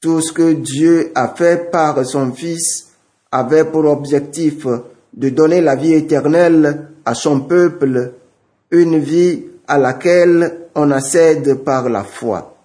Tout 0.00 0.20
ce 0.20 0.32
que 0.32 0.54
Dieu 0.54 1.12
a 1.14 1.28
fait 1.28 1.70
par 1.70 2.04
son 2.04 2.32
Fils 2.32 2.88
avait 3.30 3.66
pour 3.66 3.84
objectif 3.84 4.66
de 5.14 5.28
donner 5.28 5.60
la 5.60 5.76
vie 5.76 5.94
éternelle 5.94 6.88
à 7.04 7.14
son 7.14 7.42
peuple, 7.42 8.14
une 8.72 8.98
vie 8.98 9.44
à 9.68 9.78
laquelle 9.78 10.59
on 10.74 10.90
accède 10.90 11.62
par 11.64 11.88
la 11.88 12.04
foi. 12.04 12.56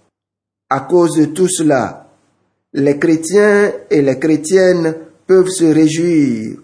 À 0.70 0.82
cause 0.82 1.18
de 1.18 1.26
tout 1.26 1.48
cela, 1.48 2.08
les 2.74 2.98
chrétiens 2.98 3.72
et 3.90 4.02
les 4.02 4.20
chrétiennes 4.20 4.96
peuvent 5.26 5.50
se 5.50 5.66
réjouir, 5.66 6.58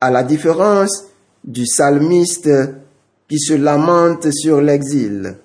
à 0.00 0.10
la 0.10 0.22
différence 0.22 1.04
du 1.44 1.64
psalmiste 1.64 2.50
qui 3.28 3.38
se 3.38 3.54
lamente 3.54 4.30
sur 4.32 4.60
l'exil. 4.60 5.36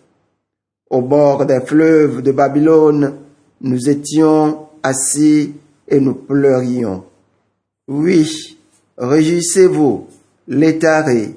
Au 0.89 1.01
bord 1.01 1.45
des 1.45 1.62
fleuves 1.62 2.21
de 2.21 2.31
Babylone, 2.31 3.15
nous 3.62 3.89
étions 3.89 4.67
assis 4.81 5.53
et 5.88 5.99
nous 5.99 6.15
pleurions. 6.15 7.03
Oui, 7.88 8.58
réjouissez-vous, 8.97 10.08
les 10.47 10.79
tarés, 10.79 11.36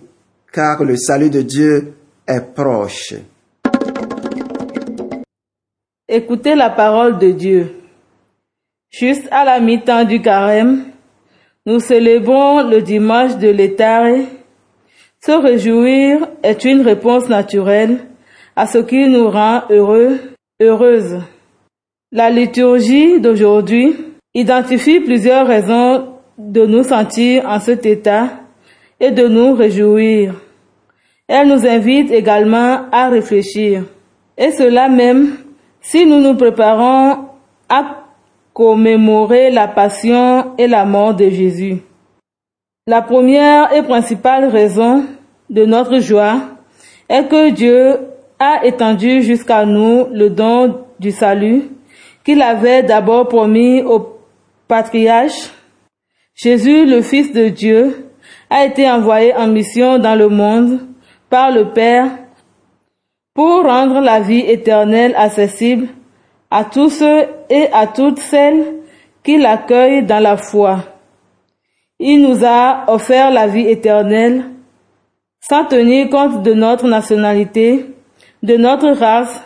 car 0.52 0.84
le 0.84 0.96
salut 0.96 1.30
de 1.30 1.42
Dieu 1.42 1.94
est 2.26 2.40
proche. 2.40 3.14
Écoutez 6.10 6.54
la 6.54 6.70
parole 6.70 7.18
de 7.18 7.32
Dieu. 7.32 7.70
Juste 8.90 9.28
à 9.30 9.44
la 9.44 9.60
mi-temps 9.60 10.06
du 10.06 10.22
carême, 10.22 10.84
nous 11.66 11.80
célébrons 11.80 12.66
le 12.66 12.80
dimanche 12.80 13.36
de 13.36 13.48
l'étaré. 13.48 14.24
Se 15.20 15.32
réjouir 15.32 16.26
est 16.42 16.64
une 16.64 16.80
réponse 16.80 17.28
naturelle 17.28 17.98
à 18.56 18.66
ce 18.66 18.78
qui 18.78 19.06
nous 19.06 19.28
rend 19.28 19.64
heureux, 19.68 20.18
heureuses. 20.62 21.20
La 22.10 22.30
liturgie 22.30 23.20
d'aujourd'hui 23.20 23.94
identifie 24.32 25.00
plusieurs 25.00 25.46
raisons 25.46 26.14
de 26.38 26.64
nous 26.64 26.84
sentir 26.84 27.44
en 27.46 27.60
cet 27.60 27.84
état 27.84 28.30
et 28.98 29.10
de 29.10 29.28
nous 29.28 29.52
réjouir. 29.52 30.36
Elle 31.28 31.48
nous 31.48 31.66
invite 31.66 32.10
également 32.10 32.86
à 32.92 33.10
réfléchir. 33.10 33.84
Et 34.38 34.52
cela 34.52 34.88
même 34.88 35.36
si 35.90 36.04
nous 36.04 36.20
nous 36.20 36.34
préparons 36.34 37.28
à 37.66 38.04
commémorer 38.52 39.50
la 39.50 39.68
passion 39.68 40.52
et 40.58 40.66
la 40.66 40.84
mort 40.84 41.14
de 41.14 41.30
Jésus. 41.30 41.78
La 42.86 43.00
première 43.00 43.72
et 43.72 43.82
principale 43.82 44.44
raison 44.50 45.06
de 45.48 45.64
notre 45.64 45.98
joie 46.00 46.42
est 47.08 47.26
que 47.26 47.48
Dieu 47.52 48.00
a 48.38 48.66
étendu 48.66 49.22
jusqu'à 49.22 49.64
nous 49.64 50.08
le 50.12 50.28
don 50.28 50.84
du 51.00 51.10
salut 51.10 51.70
qu'il 52.22 52.42
avait 52.42 52.82
d'abord 52.82 53.26
promis 53.26 53.80
au 53.80 54.18
patriarche. 54.68 55.54
Jésus, 56.34 56.84
le 56.84 57.00
Fils 57.00 57.32
de 57.32 57.48
Dieu, 57.48 58.10
a 58.50 58.66
été 58.66 58.90
envoyé 58.90 59.34
en 59.34 59.46
mission 59.46 59.98
dans 59.98 60.16
le 60.16 60.28
monde 60.28 60.80
par 61.30 61.50
le 61.50 61.72
Père 61.72 62.10
pour 63.38 63.62
rendre 63.62 64.00
la 64.00 64.18
vie 64.18 64.40
éternelle 64.40 65.14
accessible 65.16 65.86
à 66.50 66.64
tous 66.64 66.90
ceux 66.90 67.26
et 67.48 67.68
à 67.72 67.86
toutes 67.86 68.18
celles 68.18 68.64
qui 69.22 69.38
l'accueillent 69.38 70.02
dans 70.02 70.18
la 70.18 70.36
foi. 70.36 70.80
Il 72.00 72.20
nous 72.22 72.44
a 72.44 72.86
offert 72.88 73.30
la 73.30 73.46
vie 73.46 73.68
éternelle 73.68 74.46
sans 75.48 75.66
tenir 75.66 76.10
compte 76.10 76.42
de 76.42 76.52
notre 76.52 76.88
nationalité, 76.88 77.86
de 78.42 78.56
notre 78.56 78.88
race, 78.88 79.40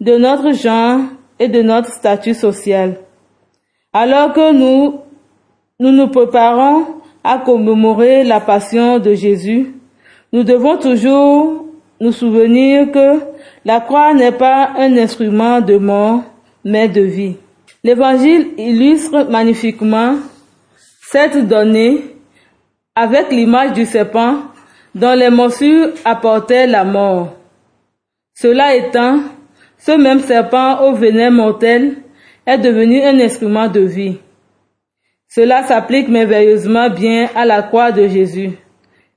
de 0.00 0.16
notre 0.16 0.50
genre 0.50 1.02
et 1.38 1.46
de 1.46 1.62
notre 1.62 1.92
statut 1.92 2.34
social. 2.34 2.96
Alors 3.92 4.32
que 4.32 4.52
nous, 4.54 5.02
nous 5.78 5.92
nous 5.92 6.08
préparons 6.08 6.96
à 7.22 7.38
commémorer 7.38 8.24
la 8.24 8.40
passion 8.40 8.98
de 8.98 9.14
Jésus, 9.14 9.72
nous 10.32 10.42
devons 10.42 10.78
toujours 10.78 11.65
nous 12.00 12.12
souvenir 12.12 12.90
que 12.92 13.20
la 13.64 13.80
croix 13.80 14.14
n'est 14.14 14.32
pas 14.32 14.70
un 14.76 14.96
instrument 14.96 15.60
de 15.60 15.76
mort, 15.76 16.22
mais 16.64 16.88
de 16.88 17.00
vie. 17.00 17.36
L'évangile 17.82 18.48
illustre 18.58 19.28
magnifiquement 19.30 20.16
cette 21.10 21.46
donnée 21.46 22.16
avec 22.94 23.30
l'image 23.30 23.72
du 23.72 23.86
serpent 23.86 24.38
dont 24.94 25.14
les 25.14 25.30
morsures 25.30 25.90
apportaient 26.04 26.66
la 26.66 26.84
mort. 26.84 27.34
Cela 28.34 28.74
étant, 28.74 29.20
ce 29.78 29.92
même 29.92 30.20
serpent 30.20 30.82
au 30.82 30.94
venin 30.94 31.30
mortel 31.30 31.96
est 32.46 32.58
devenu 32.58 33.02
un 33.02 33.18
instrument 33.20 33.68
de 33.68 33.80
vie. 33.80 34.18
Cela 35.28 35.64
s'applique 35.64 36.08
merveilleusement 36.08 36.90
bien 36.90 37.28
à 37.34 37.44
la 37.44 37.62
croix 37.62 37.92
de 37.92 38.08
Jésus. 38.08 38.52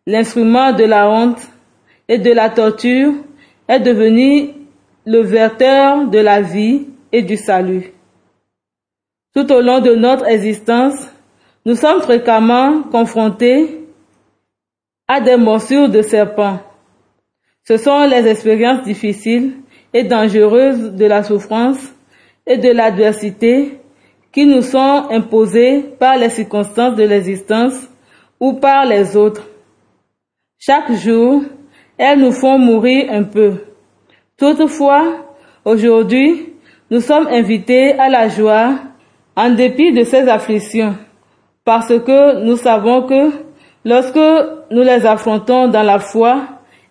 L'instrument 0.06 0.74
de 0.74 0.84
la 0.84 1.10
honte 1.10 1.48
et 2.10 2.18
de 2.18 2.32
la 2.32 2.50
torture 2.50 3.14
est 3.68 3.80
devenu 3.80 4.50
le 5.06 5.20
verteur 5.22 6.08
de 6.08 6.18
la 6.18 6.42
vie 6.42 6.88
et 7.12 7.22
du 7.22 7.38
salut. 7.38 7.94
Tout 9.36 9.50
au 9.54 9.62
long 9.62 9.80
de 9.80 9.94
notre 9.94 10.28
existence, 10.28 11.08
nous 11.66 11.76
sommes 11.76 12.02
fréquemment 12.02 12.82
confrontés 12.82 13.88
à 15.08 15.22
des 15.22 15.38
morsures 15.38 15.88
de 15.88 16.02
serpents. 16.02 16.60
Ce 17.68 17.78
sont 17.78 18.08
les 18.08 18.28
expériences 18.28 18.84
difficiles 18.84 19.54
et 19.94 20.04
dangereuses 20.04 20.94
de 20.94 21.06
la 21.06 21.24
souffrance 21.24 21.80
et 22.48 22.58
de 22.58 22.70
l'adversité 22.70 23.80
qui 24.32 24.48
nous 24.48 24.64
sont 24.64 25.06
imposées 25.12 25.82
par 26.00 26.18
les 26.18 26.30
circonstances 26.30 26.96
de 26.96 27.04
l'existence 27.04 27.88
ou 28.40 28.54
par 28.54 28.86
les 28.86 29.16
autres. 29.16 29.48
Chaque 30.58 30.92
jour, 30.94 31.44
elles 32.00 32.20
nous 32.20 32.32
font 32.32 32.58
mourir 32.58 33.12
un 33.12 33.24
peu. 33.24 33.56
Toutefois, 34.38 35.04
aujourd'hui, 35.66 36.54
nous 36.90 37.02
sommes 37.02 37.28
invités 37.28 37.92
à 38.00 38.10
la 38.10 38.30
joie 38.30 38.76
en 39.36 39.50
dépit 39.52 39.92
de 39.92 40.04
ces 40.06 40.28
afflictions, 40.30 40.96
parce 41.66 41.90
que 42.00 42.44
nous 42.44 42.56
savons 42.56 43.04
que 43.04 43.32
lorsque 43.84 44.16
nous 44.72 44.82
les 44.82 45.06
affrontons 45.06 45.68
dans 45.68 45.84
la 45.84 46.00
foi, 46.00 46.42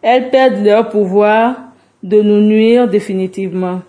elles 0.03 0.31
perdent 0.31 0.63
leur 0.63 0.91
pouvoir 0.91 1.57
de 2.03 2.21
nous 2.21 2.41
nuire 2.41 2.87
définitivement. 2.87 3.81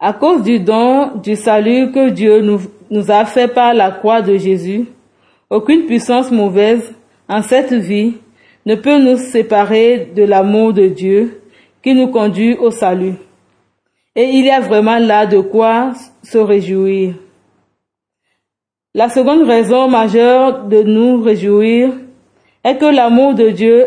À 0.00 0.14
cause 0.14 0.42
du 0.42 0.60
don 0.60 1.12
du 1.22 1.36
salut 1.36 1.92
que 1.92 2.08
Dieu 2.08 2.40
nous, 2.40 2.60
nous 2.90 3.10
a 3.10 3.26
fait 3.26 3.48
par 3.48 3.74
la 3.74 3.90
croix 3.90 4.22
de 4.22 4.36
Jésus, 4.36 4.86
aucune 5.50 5.84
puissance 5.84 6.30
mauvaise 6.30 6.94
en 7.28 7.42
cette 7.42 7.72
vie 7.74 8.14
ne 8.66 8.74
peut 8.74 8.98
nous 8.98 9.18
séparer 9.18 10.12
de 10.14 10.22
l'amour 10.22 10.72
de 10.72 10.86
Dieu 10.86 11.42
qui 11.82 11.94
nous 11.94 12.08
conduit 12.08 12.56
au 12.56 12.70
salut. 12.70 13.14
Et 14.16 14.24
il 14.24 14.44
y 14.44 14.50
a 14.50 14.60
vraiment 14.60 14.98
là 14.98 15.26
de 15.26 15.40
quoi 15.40 15.92
se 16.22 16.38
réjouir. 16.38 17.14
La 18.94 19.08
seconde 19.08 19.42
raison 19.42 19.88
majeure 19.88 20.64
de 20.64 20.82
nous 20.82 21.20
réjouir 21.20 21.90
est 22.62 22.76
que 22.76 22.84
l'amour 22.86 23.34
de 23.34 23.50
Dieu 23.50 23.86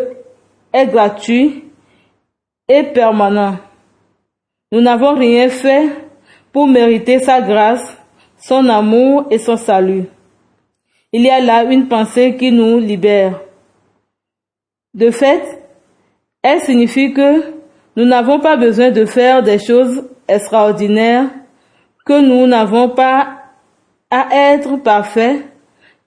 est 0.74 0.88
gratuit 0.88 1.63
et 2.68 2.84
permanent. 2.84 3.56
Nous 4.72 4.82
n'avons 4.82 5.16
rien 5.16 5.48
fait 5.48 5.90
pour 6.52 6.68
mériter 6.68 7.20
sa 7.20 7.42
grâce, 7.42 7.98
son 8.38 8.68
amour 8.68 9.28
et 9.32 9.38
son 9.38 9.56
salut. 9.56 10.06
Il 11.13 11.22
y 11.22 11.30
a 11.30 11.40
là 11.40 11.63
une 11.63 11.88
pensée 11.88 12.36
qui 12.36 12.52
nous 12.52 12.78
libère. 12.78 13.40
De 14.98 15.12
fait, 15.12 15.44
elle 16.42 16.60
signifie 16.60 17.14
que 17.14 17.54
nous 17.96 18.06
n'avons 18.06 18.40
pas 18.40 18.58
besoin 18.58 18.90
de 18.90 19.06
faire 19.06 19.44
des 19.44 19.60
choses 19.60 20.10
extraordinaires, 20.28 21.30
que 22.04 22.20
nous 22.20 22.48
n'avons 22.48 22.90
pas 22.90 23.28
à 24.10 24.28
être 24.32 24.78
parfaits 24.78 25.46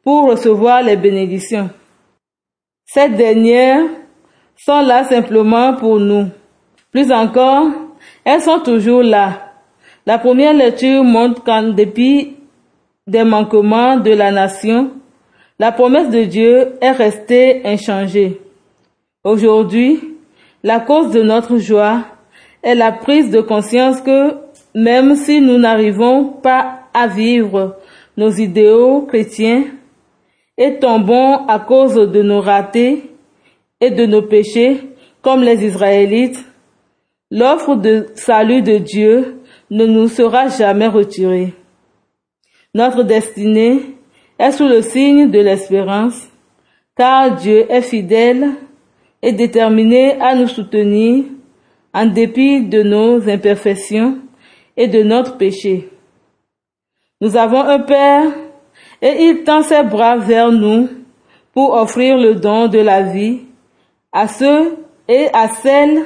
pour 0.02 0.28
recevoir 0.30 0.82
les 0.82 0.96
bénédictions. 0.96 1.70
Ces 2.84 3.10
dernières 3.10 3.84
sont 4.56 4.80
là 4.80 5.04
simplement 5.04 5.76
pour 5.76 6.00
nous. 6.00 6.26
Plus 6.90 7.12
encore, 7.12 7.68
elles 8.24 8.42
sont 8.42 8.58
toujours 8.58 9.04
là. 9.04 9.52
La 10.04 10.18
première 10.18 10.52
lecture 10.54 11.04
montre 11.04 11.44
qu'en 11.44 11.62
dépit 11.62 12.36
des 13.06 13.22
manquements 13.22 13.98
de 13.98 14.10
la 14.10 14.32
nation, 14.32 14.90
la 15.60 15.70
promesse 15.70 16.10
de 16.10 16.24
Dieu 16.24 16.72
est 16.80 16.90
restée 16.90 17.62
inchangée. 17.64 18.40
Aujourd'hui, 19.22 20.16
la 20.62 20.80
cause 20.80 21.12
de 21.12 21.22
notre 21.22 21.58
joie 21.58 22.04
est 22.62 22.74
la 22.74 22.90
prise 22.90 23.30
de 23.30 23.42
conscience 23.42 24.00
que 24.00 24.34
même 24.74 25.14
si 25.14 25.42
nous 25.42 25.58
n'arrivons 25.58 26.24
pas 26.24 26.84
à 26.94 27.06
vivre 27.06 27.76
nos 28.16 28.30
idéaux 28.30 29.02
chrétiens 29.02 29.64
et 30.56 30.78
tombons 30.78 31.46
à 31.48 31.58
cause 31.58 31.96
de 31.96 32.22
nos 32.22 32.40
ratés 32.40 33.10
et 33.82 33.90
de 33.90 34.06
nos 34.06 34.22
péchés, 34.22 34.88
comme 35.20 35.42
les 35.42 35.66
Israélites, 35.66 36.42
l'offre 37.30 37.74
de 37.74 38.06
salut 38.14 38.62
de 38.62 38.78
Dieu 38.78 39.42
ne 39.70 39.84
nous 39.84 40.08
sera 40.08 40.48
jamais 40.48 40.88
retirée. 40.88 41.52
Notre 42.74 43.02
destinée 43.02 43.82
est 44.38 44.52
sous 44.52 44.66
le 44.66 44.80
signe 44.80 45.30
de 45.30 45.40
l'espérance, 45.40 46.26
car 46.96 47.36
Dieu 47.36 47.70
est 47.70 47.82
fidèle 47.82 48.54
et 49.22 49.32
déterminé 49.32 50.20
à 50.20 50.34
nous 50.34 50.48
soutenir 50.48 51.24
en 51.92 52.06
dépit 52.06 52.62
de 52.62 52.82
nos 52.82 53.28
imperfections 53.28 54.18
et 54.76 54.88
de 54.88 55.02
notre 55.02 55.36
péché. 55.36 55.88
Nous 57.20 57.36
avons 57.36 57.60
un 57.60 57.80
Père 57.80 58.32
et 59.02 59.24
il 59.24 59.44
tend 59.44 59.62
ses 59.62 59.82
bras 59.82 60.16
vers 60.16 60.50
nous 60.50 60.88
pour 61.52 61.74
offrir 61.74 62.16
le 62.16 62.36
don 62.36 62.68
de 62.68 62.78
la 62.78 63.02
vie 63.02 63.40
à 64.12 64.28
ceux 64.28 64.78
et 65.08 65.28
à 65.32 65.48
celles 65.48 66.04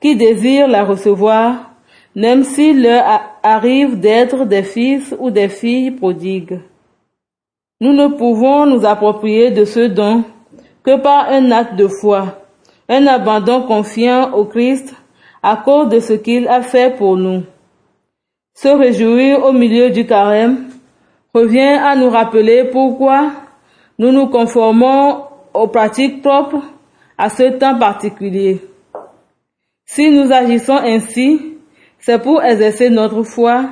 qui 0.00 0.16
désirent 0.16 0.68
la 0.68 0.84
recevoir, 0.84 1.72
même 2.14 2.44
s'il 2.44 2.82
leur 2.82 3.04
arrive 3.42 4.00
d'être 4.00 4.44
des 4.44 4.62
fils 4.62 5.14
ou 5.18 5.30
des 5.30 5.48
filles 5.48 5.90
prodigues. 5.90 6.60
Nous 7.80 7.92
ne 7.92 8.08
pouvons 8.08 8.66
nous 8.66 8.84
approprier 8.84 9.50
de 9.50 9.64
ce 9.64 9.80
don 9.80 10.24
que 10.82 10.96
par 10.96 11.28
un 11.28 11.50
acte 11.50 11.76
de 11.76 11.86
foi, 11.86 12.47
un 12.88 13.06
abandon 13.06 13.62
confiant 13.62 14.32
au 14.32 14.44
Christ 14.44 14.94
à 15.42 15.56
cause 15.56 15.88
de 15.88 16.00
ce 16.00 16.14
qu'il 16.14 16.48
a 16.48 16.62
fait 16.62 16.96
pour 16.96 17.16
nous. 17.16 17.42
Se 18.54 18.68
réjouir 18.68 19.44
au 19.44 19.52
milieu 19.52 19.90
du 19.90 20.06
carême 20.06 20.68
revient 21.34 21.78
à 21.80 21.94
nous 21.94 22.10
rappeler 22.10 22.64
pourquoi 22.64 23.30
nous 23.98 24.10
nous 24.12 24.26
conformons 24.28 25.24
aux 25.54 25.68
pratiques 25.68 26.22
propres 26.22 26.62
à 27.16 27.28
ce 27.28 27.50
temps 27.58 27.78
particulier. 27.78 28.60
Si 29.84 30.10
nous 30.10 30.32
agissons 30.32 30.76
ainsi, 30.76 31.56
c'est 31.98 32.22
pour 32.22 32.42
exercer 32.42 32.90
notre 32.90 33.22
foi 33.22 33.70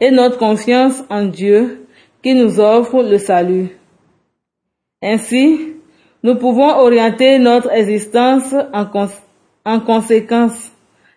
et 0.00 0.10
notre 0.10 0.38
confiance 0.38 1.02
en 1.10 1.24
Dieu 1.24 1.86
qui 2.22 2.34
nous 2.34 2.60
offre 2.60 3.02
le 3.02 3.18
salut. 3.18 3.68
Ainsi, 5.02 5.74
nous 6.22 6.34
pouvons 6.34 6.70
orienter 6.78 7.38
notre 7.38 7.72
existence 7.72 8.54
en, 8.72 8.86
en 9.64 9.80
conséquence, 9.80 10.72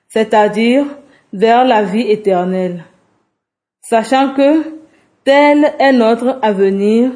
c'est-à-dire 0.07 0.85
vers 1.33 1.65
la 1.65 1.83
vie 1.83 2.09
éternelle, 2.11 2.83
sachant 3.81 4.33
que 4.33 4.63
tel 5.23 5.73
est 5.79 5.93
notre 5.93 6.39
avenir 6.41 7.11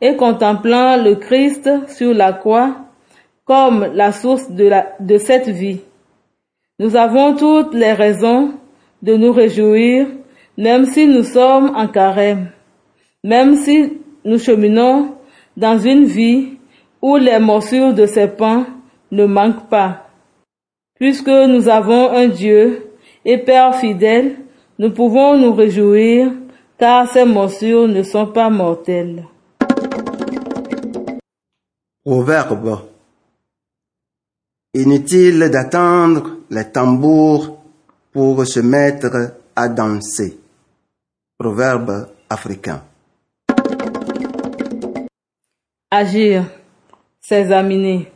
et 0.00 0.16
contemplant 0.16 1.02
le 1.02 1.16
Christ 1.16 1.70
sur 1.88 2.14
la 2.14 2.32
croix 2.32 2.76
comme 3.44 3.90
la 3.94 4.12
source 4.12 4.50
de 4.50 5.18
cette 5.18 5.48
vie. 5.48 5.80
Nous 6.78 6.96
avons 6.96 7.36
toutes 7.36 7.74
les 7.74 7.92
raisons 7.92 8.54
de 9.02 9.16
nous 9.16 9.32
réjouir, 9.32 10.06
même 10.56 10.86
si 10.86 11.06
nous 11.06 11.22
sommes 11.22 11.72
en 11.76 11.88
carême, 11.88 12.50
même 13.22 13.56
si 13.56 13.98
nous 14.24 14.38
cheminons 14.38 15.14
dans 15.56 15.78
une 15.78 16.04
vie 16.04 16.54
où 17.04 17.18
les 17.18 17.38
morsures 17.38 17.92
de 17.92 18.06
pains 18.26 18.66
ne 19.10 19.26
manquent 19.26 19.68
pas. 19.68 20.08
Puisque 20.94 21.28
nous 21.28 21.68
avons 21.68 22.08
un 22.10 22.28
Dieu 22.28 22.92
et 23.26 23.36
Père 23.36 23.74
fidèle, 23.76 24.36
nous 24.78 24.90
pouvons 24.90 25.36
nous 25.36 25.52
réjouir 25.52 26.32
car 26.78 27.06
ces 27.06 27.26
morsures 27.26 27.88
ne 27.88 28.02
sont 28.02 28.28
pas 28.28 28.48
mortelles. 28.48 29.26
Proverbe. 32.02 32.80
Inutile 34.72 35.50
d'attendre 35.52 36.38
les 36.48 36.70
tambours 36.70 37.58
pour 38.12 38.46
se 38.46 38.60
mettre 38.60 39.34
à 39.54 39.68
danser. 39.68 40.38
Proverbe 41.38 42.08
africain. 42.30 42.82
Agir, 45.90 46.44
s'examiner. 47.24 48.12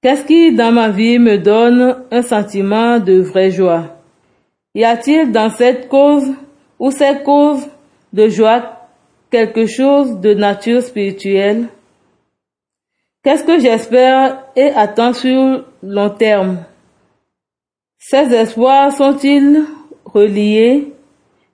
Qu'est-ce 0.00 0.24
qui 0.24 0.54
dans 0.54 0.72
ma 0.72 0.90
vie 0.90 1.18
me 1.18 1.38
donne 1.38 2.04
un 2.10 2.22
sentiment 2.22 3.00
de 3.00 3.20
vraie 3.20 3.50
joie? 3.50 3.96
Y 4.74 4.84
a-t-il 4.84 5.32
dans 5.32 5.50
cette 5.50 5.88
cause 5.88 6.28
ou 6.78 6.90
cette 6.90 7.24
cause 7.24 7.66
de 8.12 8.28
joie 8.28 8.88
quelque 9.30 9.66
chose 9.66 10.20
de 10.20 10.34
nature 10.34 10.82
spirituelle? 10.82 11.68
Qu'est-ce 13.24 13.44
que 13.44 13.58
j'espère 13.58 14.44
et 14.56 14.70
attends 14.70 15.14
sur 15.14 15.64
long 15.82 16.10
terme? 16.10 16.58
Ces 17.98 18.32
espoirs 18.34 18.92
sont-ils 18.92 19.64
reliés 20.04 20.92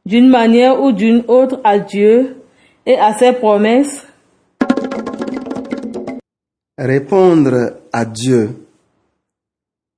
d'une 0.07 0.29
manière 0.29 0.83
ou 0.83 0.93
d'une 0.93 1.25
autre 1.29 1.61
à 1.65 1.79
Dieu 1.79 2.43
et 2.87 2.99
à 2.99 3.13
ses 3.15 3.33
promesses? 3.33 4.08
Répondre 6.79 7.81
à 7.93 8.05
Dieu. 8.05 8.51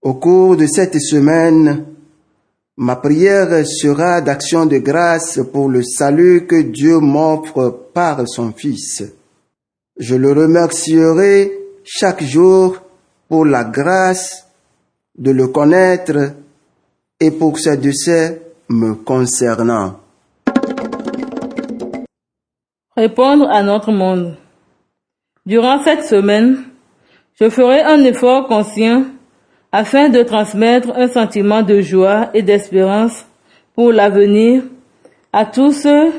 Au 0.01 0.14
cours 0.14 0.57
de 0.57 0.66
cette 0.66 0.99
semaine, 0.99 1.85
ma 2.79 2.97
prière 2.97 3.66
sera 3.66 4.23
d'action 4.23 4.64
de 4.64 4.79
grâce 4.79 5.40
pour 5.53 5.69
le 5.69 5.83
salut 5.83 6.47
que 6.47 6.62
Dieu 6.62 6.99
m'offre 6.99 7.90
par 7.93 8.27
son 8.27 8.53
Fils. 8.53 9.05
Je 9.99 10.14
le 10.14 10.33
remercierai 10.33 11.53
chaque 11.85 12.23
jour 12.23 12.79
pour 13.29 13.45
la 13.45 13.64
grâce 13.64 14.47
de 15.19 15.33
le 15.33 15.49
connaître 15.49 16.33
et 17.21 17.31
pour 17.31 17.59
ses 17.59 17.77
décès 17.77 18.40
me 18.71 18.95
concernant. 18.95 20.01
Répondre 22.97 23.51
à 23.51 23.62
notre 23.62 23.93
monde. 23.93 24.38
Durant 25.45 25.83
cette 25.83 26.05
semaine, 26.05 26.70
je 27.40 27.48
ferai 27.48 27.81
un 27.81 28.05
effort 28.05 28.46
conscient 28.46 29.05
afin 29.72 30.09
de 30.09 30.22
transmettre 30.22 30.90
un 30.94 31.09
sentiment 31.09 31.62
de 31.62 31.81
joie 31.81 32.29
et 32.35 32.42
d'espérance 32.42 33.24
pour 33.74 33.92
l'avenir 33.92 34.62
à 35.33 35.46
tous 35.46 35.72
ceux 35.72 36.12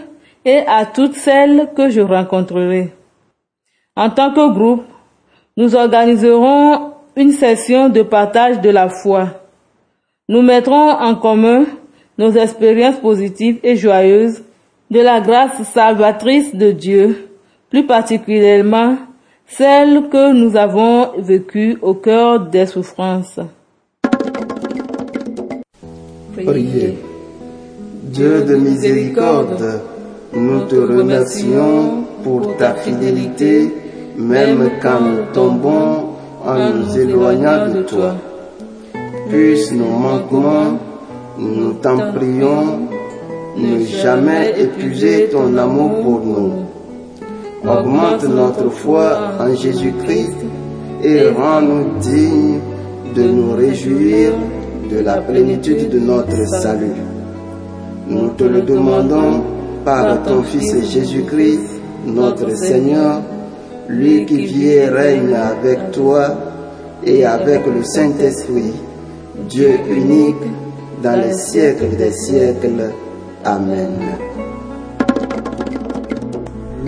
et 0.46 0.64
à 0.68 0.86
toutes 0.86 1.16
celles 1.16 1.70
que 1.76 1.90
je 1.90 2.02
rencontrerai. 2.02 2.92
En 3.96 4.10
tant 4.10 4.34
que 4.34 4.52
groupe, 4.52 4.86
nous 5.58 5.76
organiserons 5.76 6.94
une 7.16 7.32
session 7.32 7.90
de 7.90 8.02
partage 8.02 8.62
de 8.62 8.70
la 8.70 8.90
foi. 8.90 9.28
Nous 10.28 10.42
mettrons 10.42 10.90
en 10.90 11.16
commun 11.16 11.66
nos 12.18 12.32
expériences 12.32 12.98
positives 12.98 13.60
et 13.64 13.76
joyeuses 13.76 14.44
de 14.90 15.02
la 15.02 15.20
grâce 15.20 15.62
salvatrice 15.64 16.56
de 16.56 16.72
Dieu, 16.72 17.30
plus 17.70 17.86
particulièrement 17.86 18.98
celle 19.58 20.08
que 20.10 20.34
nous 20.34 20.56
avons 20.56 21.12
vécues 21.18 21.78
au 21.82 21.94
cœur 21.94 22.40
des 22.40 22.66
souffrances. 22.66 23.40
Priez. 26.34 26.98
Dieu 28.04 28.44
de 28.44 28.56
miséricorde, 28.56 29.82
nous 30.34 30.62
te 30.62 30.76
remercions 30.76 32.06
pour 32.24 32.56
ta 32.58 32.76
fidélité, 32.76 33.74
même 34.18 34.70
quand 34.82 35.02
nous 35.02 35.26
tombons 35.34 36.16
en 36.46 36.70
nous 36.74 36.98
éloignant 36.98 37.68
de 37.74 37.82
toi. 37.84 38.16
Puisse 39.30 39.72
nos 39.74 39.98
manquements, 40.08 40.80
nous 41.38 41.74
t'en 41.74 42.14
prions, 42.14 42.88
ne 43.58 43.86
jamais 43.86 44.54
épuiser 44.62 45.30
ton 45.30 45.58
amour 45.58 46.02
pour 46.04 46.22
nous. 46.26 46.71
Augmente 47.64 48.24
notre 48.24 48.70
foi 48.72 49.36
en 49.40 49.54
Jésus-Christ 49.54 50.36
et 51.04 51.30
rends-nous 51.30 52.00
dignes 52.00 52.60
de 53.16 53.22
nous 53.22 53.56
réjouir 53.56 54.32
de 54.90 55.00
la 55.00 55.18
plénitude 55.18 55.90
de 55.90 56.00
notre 56.00 56.44
salut. 56.60 56.98
Nous 58.08 58.30
te 58.30 58.46
le 58.46 58.62
demandons 58.64 59.44
par 59.86 60.24
ton 60.24 60.42
Fils 60.42 60.92
Jésus-Christ, 60.92 61.82
notre 62.08 62.50
Seigneur, 62.56 63.22
lui 63.88 64.26
qui 64.26 64.46
vit 64.46 64.68
et 64.68 64.90
règne 64.90 65.36
avec 65.36 65.92
toi 65.92 66.36
et 67.04 67.26
avec 67.26 67.62
le 67.68 67.84
Saint-Esprit, 67.84 68.74
Dieu 69.48 69.72
unique, 69.88 70.36
dans 71.04 71.20
les 71.20 71.34
siècles 71.34 71.96
des 71.96 72.12
siècles. 72.12 72.92
Amen. 73.46 74.31